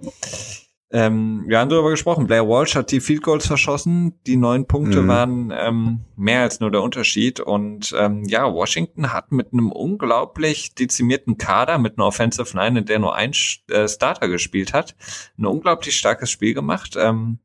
[0.89, 2.27] Ähm, wir haben darüber gesprochen.
[2.27, 4.13] Blair Walsh hat die Field Goals verschossen.
[4.25, 5.07] Die neun Punkte mhm.
[5.09, 7.41] waren ähm, mehr als nur der Unterschied.
[7.41, 12.85] Und ähm, ja, Washington hat mit einem unglaublich dezimierten Kader, mit einer Offensive Line, in
[12.85, 13.31] der nur ein
[13.69, 14.95] äh, Starter gespielt hat,
[15.37, 16.95] ein unglaublich starkes Spiel gemacht.
[16.97, 17.39] Ähm,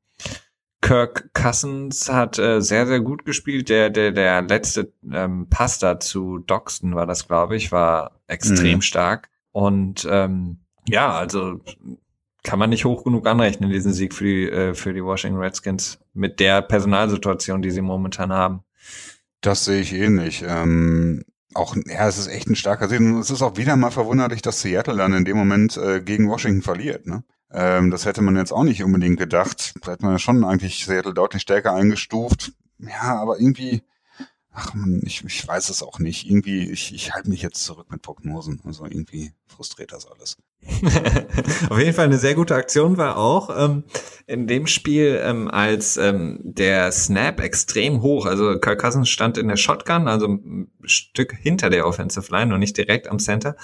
[0.83, 3.71] Kirk Cousins hat äh, sehr, sehr gut gespielt.
[3.71, 8.79] Der, der, der letzte ähm, Pass da zu Doxton war das, glaube ich, war extrem
[8.79, 8.83] mhm.
[8.83, 9.31] stark.
[9.53, 11.61] Und ähm, ja, also
[12.43, 16.01] kann man nicht hoch genug anrechnen, diesen Sieg für die, äh, für die Washington Redskins
[16.13, 18.65] mit der Personalsituation, die sie momentan haben.
[19.41, 20.45] Das sehe ich ähnlich.
[20.47, 21.25] Ähm,
[21.55, 22.99] auch, ja, es ist echt ein starker Sieg.
[22.99, 26.29] Und es ist auch wieder mal verwunderlich, dass Seattle dann in dem Moment äh, gegen
[26.29, 27.07] Washington verliert.
[27.07, 27.23] Ne?
[27.53, 29.75] Ähm, das hätte man jetzt auch nicht unbedingt gedacht.
[29.83, 32.53] Da hätte man ja schon eigentlich Seattle deutlich stärker eingestuft.
[32.79, 33.83] Ja, aber irgendwie,
[34.53, 36.29] ach man, ich, ich weiß es auch nicht.
[36.29, 38.61] Irgendwie, ich, ich halte mich jetzt zurück mit Prognosen.
[38.65, 40.39] Also irgendwie frustriert das alles.
[41.71, 43.85] Auf jeden Fall eine sehr gute Aktion war auch ähm,
[44.27, 49.49] in dem Spiel, ähm, als ähm, der Snap extrem hoch, also Kirk Cousins stand in
[49.49, 53.57] der Shotgun, also ein Stück hinter der Offensive Line und nicht direkt am Center.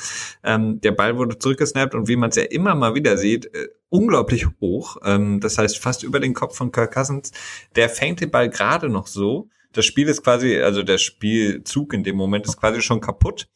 [0.43, 3.68] Ähm, der Ball wurde zurückgesnappt und wie man es ja immer mal wieder sieht, äh,
[3.89, 4.97] unglaublich hoch.
[5.05, 7.32] Ähm, das heißt fast über den Kopf von Kirk Cousins.
[7.76, 12.03] Der fängt den Ball gerade noch so das Spiel ist quasi, also der Spielzug in
[12.03, 13.49] dem Moment ist quasi schon kaputt.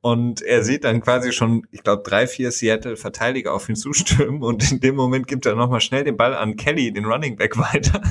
[0.00, 4.42] Und er sieht dann quasi schon, ich glaube, drei, vier Seattle-Verteidiger auf ihn zustürmen.
[4.42, 7.56] Und in dem Moment gibt er nochmal schnell den Ball an Kelly, den Running Back,
[7.56, 8.02] weiter.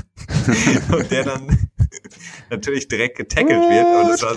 [0.92, 1.71] und der dann
[2.50, 3.86] natürlich direkt getackelt wird.
[3.86, 4.36] Und es war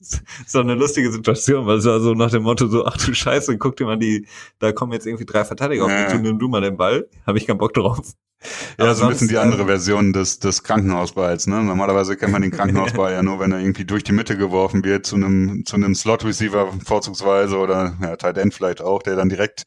[0.00, 3.14] so, so eine lustige Situation, weil es war so nach dem Motto so, ach du
[3.14, 4.26] Scheiße, guck dir mal die,
[4.58, 7.08] da kommen jetzt irgendwie drei Verteidiger auf mich zu, nimm du mal den Ball.
[7.26, 8.00] Habe ich keinen Bock drauf.
[8.78, 11.46] Ja, Aber so ein bisschen die andere Version des, des Krankenhausballs.
[11.46, 11.62] Ne?
[11.62, 15.04] Normalerweise kennt man den Krankenhausball ja nur, wenn er irgendwie durch die Mitte geworfen wird
[15.04, 19.64] zu einem zu einem Slot-Receiver vorzugsweise oder ja, Tight End vielleicht auch, der dann direkt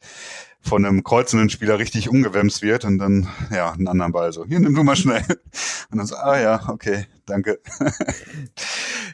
[0.64, 4.60] von einem kreuzenden Spieler richtig umgewämst wird und dann, ja, einen anderen Ball so, hier,
[4.60, 5.24] nimm du mal schnell.
[5.90, 7.60] Und dann so, ah ja, okay, danke.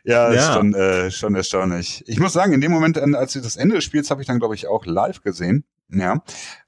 [0.04, 2.04] ja, ja, ist schon, äh, schon erstaunlich.
[2.06, 4.38] Ich muss sagen, in dem Moment, als sie das Ende des Spiels habe ich dann,
[4.38, 5.64] glaube ich, auch live gesehen.
[5.92, 6.22] Ja.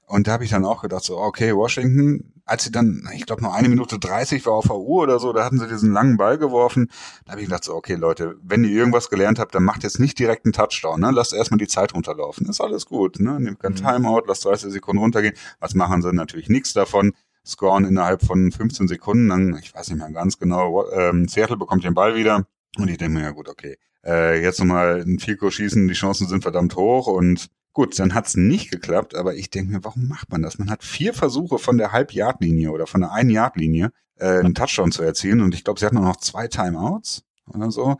[0.05, 3.41] Und da habe ich dann auch gedacht, so, okay, Washington, als sie dann, ich glaube,
[3.41, 6.17] noch eine Minute dreißig war auf der Uhr oder so, da hatten sie diesen langen
[6.17, 6.89] Ball geworfen.
[7.25, 9.99] Da habe ich gedacht, so, okay, Leute, wenn ihr irgendwas gelernt habt, dann macht jetzt
[9.99, 11.11] nicht direkt einen Touchdown, ne?
[11.11, 12.47] Lasst erstmal die Zeit runterlaufen.
[12.47, 13.39] Ist alles gut, ne?
[13.39, 13.77] Nehmt kein mhm.
[13.77, 15.35] Timeout, lasst 30 Sekunden runtergehen.
[15.59, 16.13] Was machen sie?
[16.13, 17.13] Natürlich nichts davon.
[17.45, 21.83] Scoren innerhalb von 15 Sekunden, dann, ich weiß nicht mehr ganz genau, ähm, Seattle bekommt
[21.83, 22.45] den Ball wieder.
[22.77, 26.27] Und ich denke mir, ja gut, okay, äh, jetzt nochmal ein Fico schießen, die Chancen
[26.27, 30.31] sind verdammt hoch und Gut, dann hat's nicht geklappt, aber ich denke mir, warum macht
[30.31, 30.59] man das?
[30.59, 35.01] Man hat vier Versuche von der Halb-Yard-Linie oder von der Ein-Yard-Linie äh, einen Touchdown zu
[35.01, 37.97] erzielen und ich glaube, sie hatten auch noch zwei Timeouts oder so.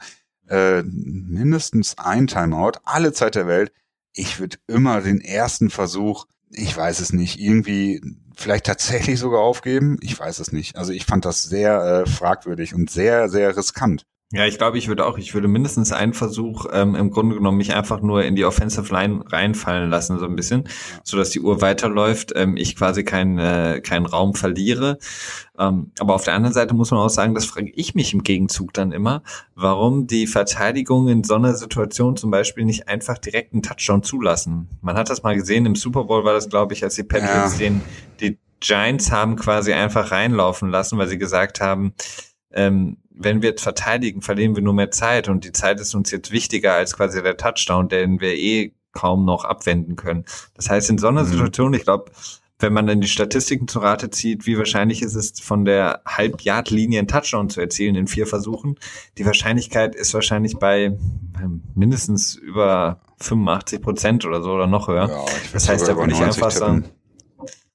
[0.47, 3.71] Äh, mindestens ein Timeout, alle Zeit der Welt.
[4.13, 7.99] Ich würde immer den ersten Versuch, ich weiß es nicht, irgendwie
[8.35, 9.97] vielleicht tatsächlich sogar aufgeben.
[10.01, 10.75] Ich weiß es nicht.
[10.75, 14.05] Also ich fand das sehr äh, fragwürdig und sehr, sehr riskant.
[14.33, 17.59] Ja, ich glaube, ich würde auch, ich würde mindestens einen Versuch ähm, im Grunde genommen
[17.59, 20.63] mich einfach nur in die Offensive Line reinfallen lassen, so ein bisschen,
[21.03, 24.97] so dass die Uhr weiterläuft, ähm, ich quasi keinen äh, keinen Raum verliere.
[25.59, 28.23] Ähm, aber auf der anderen Seite muss man auch sagen, das frage ich mich im
[28.23, 29.21] Gegenzug dann immer,
[29.53, 34.67] warum die Verteidigung in so einer Situation zum Beispiel nicht einfach direkt einen Touchdown zulassen.
[34.81, 37.59] Man hat das mal gesehen, im Super Bowl war das, glaube ich, als die Patriots
[37.59, 37.69] ja.
[37.69, 37.81] den
[38.19, 41.93] die Giants haben quasi einfach reinlaufen lassen, weil sie gesagt haben,
[42.51, 46.11] ähm, wenn wir jetzt verteidigen, verlieren wir nur mehr Zeit und die Zeit ist uns
[46.11, 50.25] jetzt wichtiger als quasi der Touchdown, den wir eh kaum noch abwenden können.
[50.55, 51.27] Das heißt, in so einer mhm.
[51.27, 52.11] Situation, ich glaube,
[52.59, 56.99] wenn man dann die Statistiken zu Rate zieht, wie wahrscheinlich ist es, von der Halb-Yard-Linie
[56.99, 58.79] einen Touchdown zu erzielen in vier Versuchen,
[59.17, 60.97] die Wahrscheinlichkeit ist wahrscheinlich bei
[61.75, 65.09] mindestens über 85 Prozent oder so oder noch höher.
[65.09, 66.59] Ja, das heißt, da würde ich einfach tippen.
[66.59, 66.85] sagen,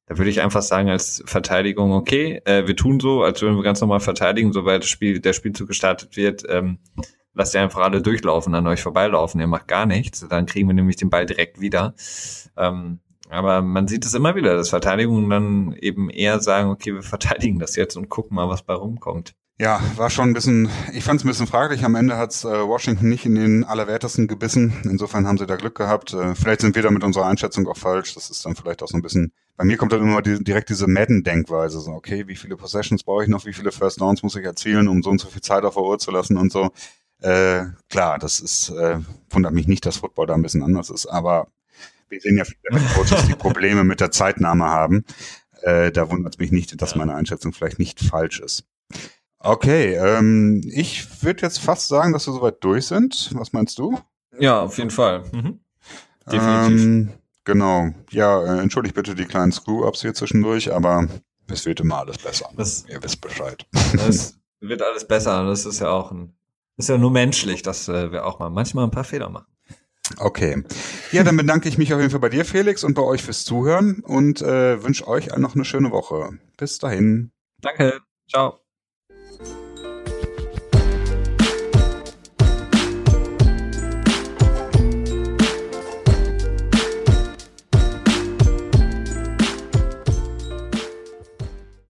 [0.09, 3.63] da würde ich einfach sagen als Verteidigung, okay, äh, wir tun so, als würden wir
[3.63, 6.79] ganz normal verteidigen, sobald das Spiel, der Spielzug gestartet wird, ähm,
[7.35, 10.75] lasst ihr einfach alle durchlaufen, an euch vorbeilaufen, ihr macht gar nichts, dann kriegen wir
[10.75, 11.95] nämlich den Ball direkt wieder.
[12.57, 17.03] Ähm, aber man sieht es immer wieder, dass Verteidigungen dann eben eher sagen, okay, wir
[17.03, 19.35] verteidigen das jetzt und gucken mal, was bei rumkommt.
[19.61, 21.85] Ja, war schon ein bisschen, ich fand es ein bisschen fraglich.
[21.85, 24.73] Am Ende hat's äh, Washington nicht in den Allerwertesten gebissen.
[24.85, 26.15] Insofern haben sie da Glück gehabt.
[26.15, 28.15] Äh, vielleicht sind wir da mit unserer Einschätzung auch falsch.
[28.15, 30.69] Das ist dann vielleicht auch so ein bisschen, bei mir kommt dann immer die, direkt
[30.69, 31.81] diese Madden-Denkweise.
[31.81, 34.87] So, okay, wie viele Possessions brauche ich noch, wie viele First Downs muss ich erzielen,
[34.87, 36.71] um so und so viel Zeit auf der Uhr zu lassen und so.
[37.21, 39.01] Äh, klar, das ist, äh,
[39.31, 41.49] wundert mich nicht, dass Football da ein bisschen anders ist, aber
[42.09, 45.05] wir sehen ja viele Coaches, die Probleme mit der Zeitnahme haben.
[45.63, 48.63] Äh, da wundert es mich nicht, dass meine Einschätzung vielleicht nicht falsch ist.
[49.41, 53.31] Okay, ähm, ich würde jetzt fast sagen, dass wir soweit durch sind.
[53.35, 53.99] Was meinst du?
[54.39, 55.23] Ja, auf jeden Fall.
[55.33, 55.61] Mhm.
[56.31, 56.83] Definitiv.
[56.83, 57.13] Ähm,
[57.45, 57.91] genau.
[58.11, 61.07] Ja, äh, entschuldigt bitte die kleinen Screw-Ups hier zwischendurch, aber
[61.49, 62.51] es wird immer alles besser.
[62.57, 63.67] Das, Ihr wisst Bescheid.
[64.07, 65.45] Es wird alles besser.
[65.45, 66.35] Das ist ja auch ein,
[66.77, 69.47] ist ja nur menschlich, dass äh, wir auch mal manchmal ein paar Fehler machen.
[70.17, 70.65] Okay.
[71.13, 73.45] Ja, dann bedanke ich mich auf jeden Fall bei dir, Felix, und bei euch fürs
[73.45, 76.31] Zuhören und äh, wünsche euch noch eine schöne Woche.
[76.57, 77.31] Bis dahin.
[77.61, 78.01] Danke.
[78.29, 78.59] Ciao.